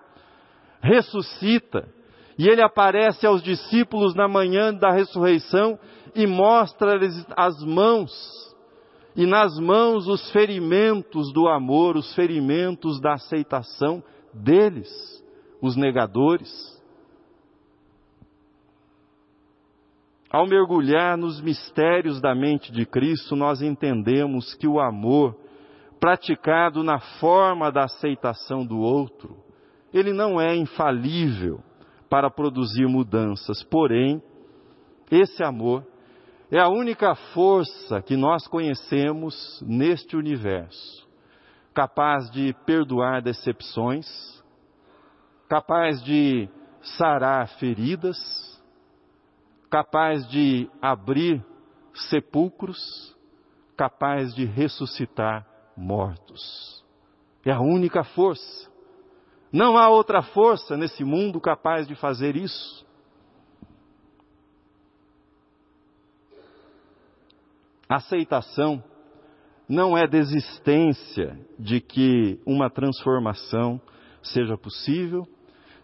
ressuscita, 0.79 1.89
e 2.37 2.47
ele 2.47 2.61
aparece 2.61 3.25
aos 3.25 3.41
discípulos 3.41 4.13
na 4.13 4.27
manhã 4.27 4.71
da 4.71 4.91
ressurreição 4.91 5.77
e 6.15 6.27
mostra-lhes 6.27 7.25
as 7.35 7.63
mãos, 7.63 8.11
e 9.15 9.25
nas 9.25 9.59
mãos 9.59 10.07
os 10.07 10.31
ferimentos 10.31 11.31
do 11.31 11.47
amor, 11.47 11.95
os 11.95 12.13
ferimentos 12.15 12.99
da 12.99 13.13
aceitação 13.13 14.03
deles, 14.33 14.89
os 15.61 15.75
negadores. 15.75 16.49
Ao 20.31 20.47
mergulhar 20.47 21.15
nos 21.15 21.39
mistérios 21.39 22.19
da 22.19 22.33
mente 22.33 22.71
de 22.71 22.87
Cristo, 22.87 23.35
nós 23.35 23.61
entendemos 23.61 24.55
que 24.55 24.67
o 24.67 24.79
amor, 24.79 25.37
praticado 25.99 26.83
na 26.83 26.99
forma 27.19 27.71
da 27.71 27.83
aceitação 27.83 28.65
do 28.65 28.79
outro, 28.79 29.37
ele 29.93 30.11
não 30.11 30.41
é 30.41 30.55
infalível 30.55 31.59
para 32.09 32.31
produzir 32.31 32.87
mudanças, 32.87 33.61
porém, 33.63 34.21
esse 35.11 35.43
amor 35.43 35.85
é 36.53 36.59
a 36.59 36.69
única 36.69 37.15
força 37.33 37.99
que 38.03 38.15
nós 38.15 38.45
conhecemos 38.45 39.59
neste 39.65 40.15
universo, 40.15 41.09
capaz 41.73 42.29
de 42.29 42.53
perdoar 42.63 43.23
decepções, 43.23 44.05
capaz 45.49 45.99
de 46.03 46.47
sarar 46.95 47.47
feridas, 47.57 48.17
capaz 49.67 50.27
de 50.27 50.69
abrir 50.79 51.43
sepulcros, 51.95 53.17
capaz 53.75 54.35
de 54.35 54.45
ressuscitar 54.45 55.47
mortos. 55.75 56.85
É 57.43 57.51
a 57.51 57.61
única 57.61 58.03
força. 58.03 58.69
Não 59.51 59.75
há 59.75 59.89
outra 59.89 60.21
força 60.21 60.77
nesse 60.77 61.03
mundo 61.03 61.41
capaz 61.41 61.87
de 61.87 61.95
fazer 61.95 62.35
isso. 62.35 62.82
Aceitação 67.87 68.83
não 69.67 69.97
é 69.97 70.07
desistência 70.07 71.39
de 71.57 71.79
que 71.79 72.39
uma 72.45 72.69
transformação 72.69 73.79
seja 74.21 74.57
possível, 74.57 75.27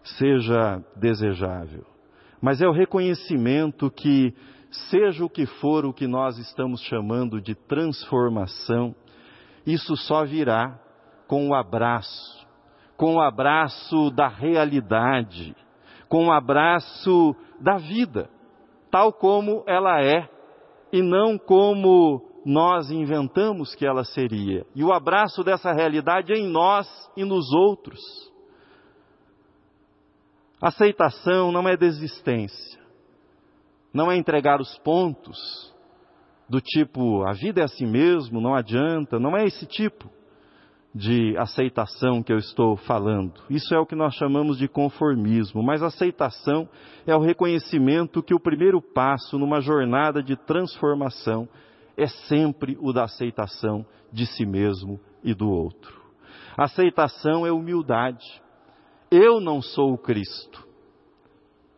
seja 0.02 0.82
desejável, 0.96 1.86
mas 2.40 2.62
é 2.62 2.66
o 2.66 2.72
reconhecimento 2.72 3.90
que, 3.90 4.34
seja 4.90 5.24
o 5.24 5.30
que 5.30 5.46
for 5.46 5.84
o 5.84 5.92
que 5.92 6.06
nós 6.06 6.38
estamos 6.38 6.80
chamando 6.82 7.40
de 7.40 7.54
transformação, 7.54 8.94
isso 9.66 9.96
só 9.96 10.24
virá 10.24 10.78
com 11.26 11.48
o 11.48 11.54
abraço 11.54 12.40
com 13.00 13.14
o 13.14 13.20
abraço 13.22 14.10
da 14.10 14.28
realidade, 14.28 15.56
com 16.06 16.26
o 16.26 16.30
abraço 16.30 17.34
da 17.58 17.78
vida, 17.78 18.28
tal 18.90 19.10
como 19.10 19.64
ela 19.66 20.02
é, 20.02 20.28
e 20.92 21.02
não 21.02 21.38
como 21.38 22.28
nós 22.44 22.90
inventamos 22.90 23.74
que 23.74 23.86
ela 23.86 24.04
seria. 24.04 24.66
E 24.74 24.82
o 24.82 24.92
abraço 24.92 25.42
dessa 25.44 25.72
realidade 25.72 26.32
é 26.32 26.36
em 26.36 26.48
nós 26.48 26.86
e 27.16 27.24
nos 27.24 27.52
outros. 27.52 28.00
Aceitação 30.60 31.50
não 31.50 31.68
é 31.68 31.76
desistência, 31.76 32.80
não 33.92 34.10
é 34.10 34.16
entregar 34.16 34.60
os 34.60 34.76
pontos 34.78 35.38
do 36.48 36.60
tipo 36.60 37.22
a 37.22 37.32
vida 37.32 37.60
é 37.60 37.64
assim 37.64 37.86
mesmo, 37.86 38.40
não 38.40 38.54
adianta, 38.54 39.18
não 39.18 39.36
é 39.36 39.44
esse 39.46 39.64
tipo 39.66 40.10
de 40.94 41.36
aceitação 41.38 42.22
que 42.22 42.32
eu 42.32 42.38
estou 42.38 42.76
falando. 42.76 43.40
Isso 43.48 43.72
é 43.74 43.78
o 43.78 43.86
que 43.86 43.94
nós 43.94 44.14
chamamos 44.14 44.58
de 44.58 44.66
conformismo, 44.66 45.62
mas 45.62 45.82
aceitação 45.82 46.68
é 47.06 47.14
o 47.14 47.20
reconhecimento 47.20 48.22
que 48.22 48.34
o 48.34 48.40
primeiro 48.40 48.82
passo 48.82 49.38
numa 49.38 49.60
jornada 49.60 50.22
de 50.22 50.36
transformação 50.36 51.48
é 51.96 52.06
sempre 52.06 52.76
o 52.80 52.92
da 52.92 53.04
aceitação 53.04 53.86
de 54.12 54.26
si 54.26 54.44
mesmo 54.44 54.98
e 55.22 55.32
do 55.32 55.48
outro. 55.48 56.00
Aceitação 56.58 57.46
é 57.46 57.52
humildade. 57.52 58.42
Eu 59.10 59.40
não 59.40 59.62
sou 59.62 59.92
o 59.92 59.98
Cristo. 59.98 60.66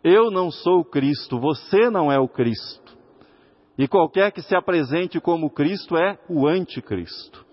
Eu 0.02 0.30
não 0.30 0.50
sou 0.50 0.80
o 0.80 0.84
Cristo, 0.84 1.38
você 1.38 1.90
não 1.90 2.10
é 2.10 2.18
o 2.18 2.28
Cristo. 2.28 2.96
E 3.78 3.86
qualquer 3.86 4.32
que 4.32 4.42
se 4.42 4.54
apresente 4.56 5.20
como 5.20 5.50
Cristo 5.50 5.96
é 5.96 6.18
o 6.28 6.46
anticristo 6.46 7.51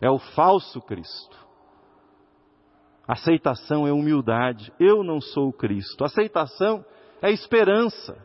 é 0.00 0.10
o 0.10 0.18
falso 0.18 0.80
Cristo. 0.82 1.36
Aceitação 3.06 3.86
é 3.86 3.92
humildade. 3.92 4.72
Eu 4.78 5.02
não 5.02 5.20
sou 5.20 5.48
o 5.48 5.52
Cristo. 5.52 6.04
Aceitação 6.04 6.84
é 7.22 7.30
esperança. 7.30 8.16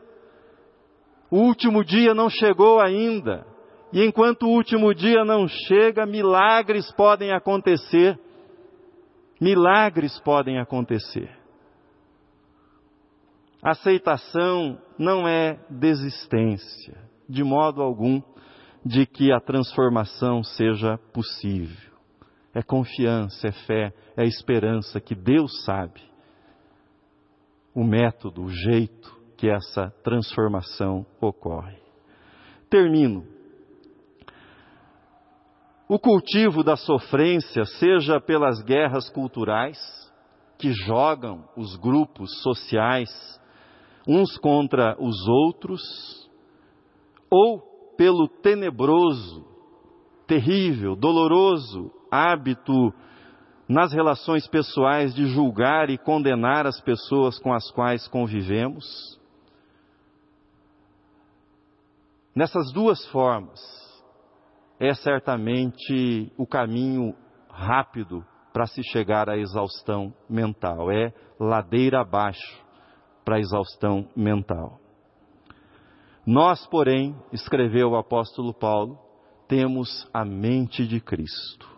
O 1.30 1.38
último 1.38 1.82
dia 1.82 2.14
não 2.14 2.28
chegou 2.28 2.80
ainda. 2.80 3.46
E 3.92 4.04
enquanto 4.04 4.44
o 4.44 4.50
último 4.50 4.94
dia 4.94 5.24
não 5.24 5.48
chega, 5.48 6.04
milagres 6.04 6.90
podem 6.92 7.32
acontecer. 7.32 8.18
Milagres 9.40 10.18
podem 10.20 10.58
acontecer. 10.58 11.30
Aceitação 13.62 14.78
não 14.98 15.26
é 15.26 15.58
desistência, 15.70 16.98
de 17.26 17.42
modo 17.42 17.80
algum 17.80 18.20
de 18.84 19.06
que 19.06 19.32
a 19.32 19.40
transformação 19.40 20.42
seja 20.42 20.98
possível. 21.12 21.92
É 22.54 22.62
confiança, 22.62 23.48
é 23.48 23.52
fé, 23.52 23.92
é 24.16 24.24
esperança 24.24 25.00
que 25.00 25.14
Deus 25.14 25.64
sabe 25.64 26.00
o 27.74 27.82
método, 27.82 28.42
o 28.44 28.50
jeito 28.50 29.12
que 29.36 29.48
essa 29.48 29.90
transformação 30.04 31.04
ocorre. 31.20 31.78
Termino. 32.70 33.26
O 35.88 35.98
cultivo 35.98 36.62
da 36.62 36.76
sofrência, 36.76 37.64
seja 37.64 38.20
pelas 38.20 38.62
guerras 38.62 39.10
culturais, 39.10 39.78
que 40.56 40.72
jogam 40.72 41.44
os 41.56 41.76
grupos 41.76 42.42
sociais 42.42 43.10
uns 44.06 44.36
contra 44.38 44.96
os 45.00 45.26
outros, 45.26 45.82
ou 47.30 47.73
pelo 47.96 48.28
tenebroso, 48.28 49.44
terrível, 50.26 50.96
doloroso 50.96 51.90
hábito 52.10 52.92
nas 53.68 53.92
relações 53.92 54.46
pessoais 54.46 55.14
de 55.14 55.26
julgar 55.26 55.90
e 55.90 55.98
condenar 55.98 56.66
as 56.66 56.80
pessoas 56.80 57.38
com 57.38 57.52
as 57.52 57.70
quais 57.70 58.06
convivemos. 58.08 58.84
Nessas 62.34 62.72
duas 62.72 63.04
formas, 63.08 63.60
é 64.78 64.92
certamente 64.92 66.32
o 66.36 66.46
caminho 66.46 67.14
rápido 67.48 68.24
para 68.52 68.66
se 68.66 68.82
chegar 68.84 69.30
à 69.30 69.36
exaustão 69.36 70.12
mental, 70.28 70.90
é 70.90 71.12
ladeira 71.38 72.00
abaixo 72.00 72.62
para 73.24 73.36
a 73.36 73.40
exaustão 73.40 74.08
mental. 74.14 74.83
Nós, 76.26 76.66
porém, 76.66 77.14
escreveu 77.32 77.90
o 77.90 77.96
apóstolo 77.96 78.54
Paulo, 78.54 78.98
temos 79.46 80.08
a 80.12 80.24
mente 80.24 80.86
de 80.86 80.98
Cristo. 80.98 81.68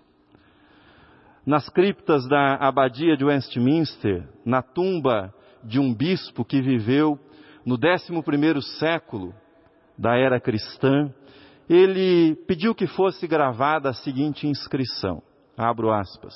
Nas 1.45 1.69
criptas 1.69 2.29
da 2.29 2.55
abadia 2.55 3.17
de 3.17 3.25
Westminster, 3.25 4.29
na 4.45 4.63
tumba 4.63 5.35
de 5.65 5.81
um 5.81 5.93
bispo 5.93 6.45
que 6.45 6.61
viveu 6.61 7.19
no 7.65 7.75
11 7.75 8.63
século 8.79 9.35
da 9.99 10.17
era 10.17 10.41
cristã, 10.41 11.13
ele 11.69 12.37
pediu 12.47 12.75
que 12.75 12.87
fosse 12.87 13.27
gravada 13.27 13.89
a 13.89 13.95
seguinte 13.95 14.47
inscrição, 14.47 15.23
abro 15.57 15.93
aspas, 15.93 16.35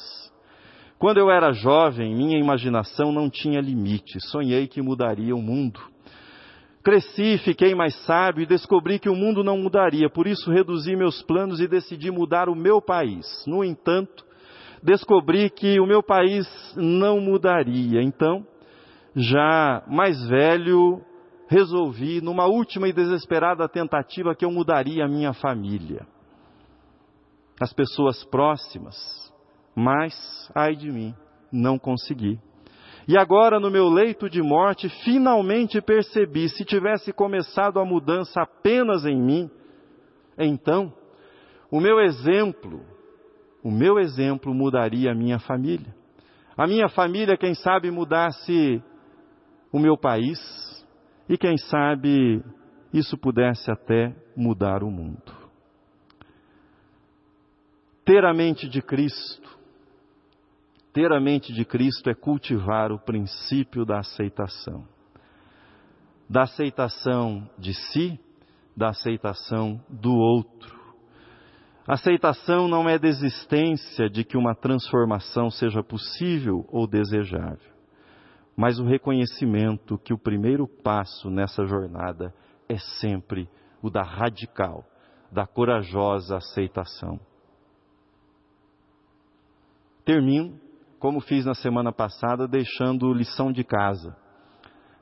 quando 0.99 1.18
eu 1.18 1.31
era 1.31 1.53
jovem, 1.53 2.14
minha 2.14 2.38
imaginação 2.38 3.11
não 3.11 3.31
tinha 3.31 3.61
limite, 3.61 4.20
sonhei 4.27 4.66
que 4.66 4.83
mudaria 4.83 5.35
o 5.35 5.40
mundo. 5.40 5.81
Cresci, 6.83 7.37
fiquei 7.38 7.75
mais 7.75 7.95
sábio 8.07 8.43
e 8.43 8.47
descobri 8.47 8.99
que 8.99 9.09
o 9.09 9.14
mundo 9.14 9.45
não 9.45 9.59
mudaria, 9.59 10.09
por 10.09 10.27
isso 10.27 10.51
reduzi 10.51 10.97
meus 10.97 11.23
planos 11.23 11.61
e 11.61 11.69
decidi 11.69 12.11
mudar 12.11 12.49
o 12.49 12.55
meu 12.55 12.81
país. 12.81 13.27
No 13.47 13.62
entanto, 13.62 14.25
descobri 14.83 15.51
que 15.51 15.79
o 15.79 15.87
meu 15.87 16.03
país 16.03 16.47
não 16.77 17.21
mudaria. 17.21 18.03
Então, 18.03 18.47
já 19.14 19.83
mais 19.88 20.27
velho, 20.27 21.03
resolvi, 21.49 22.23
numa 22.23 22.47
última 22.47 22.88
e 22.88 22.93
desesperada 22.95 23.69
tentativa, 23.69 24.35
que 24.35 24.45
eu 24.45 24.51
mudaria 24.51 25.05
a 25.05 25.09
minha 25.09 25.35
família. 25.35 26.07
As 27.61 27.75
pessoas 27.75 28.25
próximas, 28.25 28.97
mas, 29.77 30.14
ai 30.55 30.75
de 30.75 30.90
mim, 30.90 31.14
não 31.53 31.79
consegui. 31.79 32.38
E 33.11 33.18
agora, 33.18 33.59
no 33.59 33.73
meu 33.73 33.88
leito 33.88 34.31
de 34.31 34.40
morte, 34.40 34.88
finalmente 35.03 35.81
percebi: 35.81 36.49
se 36.49 36.64
tivesse 36.64 37.12
começado 37.12 37.81
a 37.81 37.85
mudança 37.85 38.40
apenas 38.40 39.05
em 39.05 39.20
mim, 39.20 39.51
então, 40.38 40.94
o 41.73 41.81
meu 41.81 41.99
exemplo, 41.99 42.85
o 43.64 43.70
meu 43.73 43.99
exemplo 43.99 44.55
mudaria 44.55 45.11
a 45.11 45.14
minha 45.14 45.40
família. 45.40 45.92
A 46.57 46.68
minha 46.68 46.88
família, 46.88 47.37
quem 47.37 47.53
sabe, 47.53 47.90
mudasse 47.90 48.81
o 49.73 49.81
meu 49.81 49.99
país, 49.99 50.38
e 51.29 51.37
quem 51.37 51.57
sabe 51.57 52.40
isso 52.92 53.18
pudesse 53.18 53.73
até 53.73 54.14
mudar 54.37 54.85
o 54.85 54.90
mundo. 54.90 55.33
Ter 58.05 58.25
a 58.25 58.33
mente 58.33 58.68
de 58.68 58.81
Cristo 58.81 59.50
ter 60.92 61.12
a 61.12 61.20
mente 61.20 61.53
de 61.53 61.64
Cristo 61.64 62.11
é 62.11 62.14
cultivar 62.14 62.90
o 62.90 62.98
princípio 62.98 63.85
da 63.85 64.00
aceitação. 64.00 64.87
Da 66.29 66.42
aceitação 66.42 67.48
de 67.59 67.74
si, 67.74 68.18
da 68.76 68.88
aceitação 68.88 69.81
do 69.88 70.12
outro. 70.12 70.79
Aceitação 71.87 72.68
não 72.68 72.88
é 72.88 72.98
desistência 72.98 74.09
de 74.09 74.24
que 74.24 74.37
uma 74.37 74.55
transformação 74.55 75.50
seja 75.50 75.83
possível 75.83 76.64
ou 76.68 76.87
desejável, 76.87 77.72
mas 78.57 78.79
o 78.79 78.85
reconhecimento 78.85 79.98
que 79.98 80.14
o 80.14 80.18
primeiro 80.18 80.68
passo 80.68 81.29
nessa 81.31 81.64
jornada 81.64 82.33
é 82.68 82.79
sempre 83.00 83.48
o 83.83 83.90
da 83.90 84.03
radical, 84.03 84.85
da 85.33 85.46
corajosa 85.46 86.37
aceitação. 86.37 87.18
Termino 90.05 90.59
como 91.01 91.21
fiz 91.21 91.47
na 91.47 91.55
semana 91.55 91.91
passada, 91.91 92.47
deixando 92.47 93.13
lição 93.13 93.51
de 93.51 93.65
casa 93.65 94.15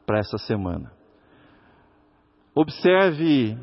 para 0.07 0.21
essa 0.21 0.39
semana. 0.39 0.93
Observe 2.55 3.59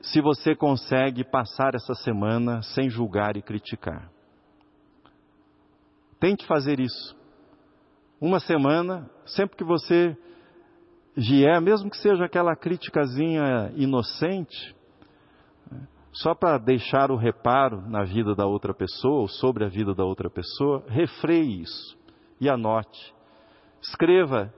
se 0.00 0.20
você 0.20 0.54
consegue 0.54 1.24
passar 1.24 1.74
essa 1.74 1.94
semana 1.94 2.62
sem 2.62 2.88
julgar 2.88 3.36
e 3.36 3.42
criticar. 3.42 4.10
Tente 6.20 6.46
fazer 6.46 6.78
isso. 6.78 7.16
Uma 8.20 8.38
semana, 8.38 9.10
sempre 9.26 9.56
que 9.56 9.64
você 9.64 10.16
vier, 11.16 11.60
mesmo 11.60 11.90
que 11.90 11.96
seja 11.96 12.24
aquela 12.24 12.54
criticazinha 12.54 13.72
inocente, 13.74 14.74
só 16.12 16.34
para 16.34 16.58
deixar 16.58 17.10
o 17.10 17.16
reparo 17.16 17.80
na 17.88 18.04
vida 18.04 18.34
da 18.34 18.46
outra 18.46 18.74
pessoa, 18.74 19.20
ou 19.20 19.28
sobre 19.28 19.64
a 19.64 19.68
vida 19.68 19.94
da 19.94 20.04
outra 20.04 20.28
pessoa, 20.28 20.84
refreie 20.88 21.62
isso 21.62 21.96
e 22.40 22.48
anote. 22.48 23.14
Escreva 23.80 24.52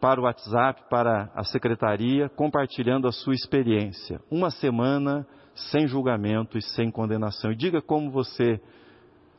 para 0.00 0.20
o 0.20 0.24
WhatsApp, 0.24 0.84
para 0.88 1.30
a 1.34 1.44
secretaria, 1.44 2.28
compartilhando 2.28 3.06
a 3.06 3.12
sua 3.12 3.34
experiência. 3.34 4.20
Uma 4.30 4.50
semana 4.50 5.26
sem 5.54 5.86
julgamento 5.86 6.58
e 6.58 6.62
sem 6.62 6.90
condenação. 6.90 7.52
E 7.52 7.56
diga 7.56 7.80
como 7.80 8.10
você 8.10 8.60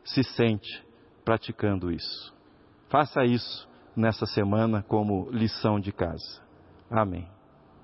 se 0.03 0.23
sente 0.23 0.83
praticando 1.23 1.91
isso. 1.91 2.33
Faça 2.89 3.23
isso 3.23 3.67
nessa 3.95 4.25
semana 4.25 4.83
como 4.83 5.29
lição 5.31 5.79
de 5.79 5.91
casa. 5.91 6.41
Amém. 6.89 7.36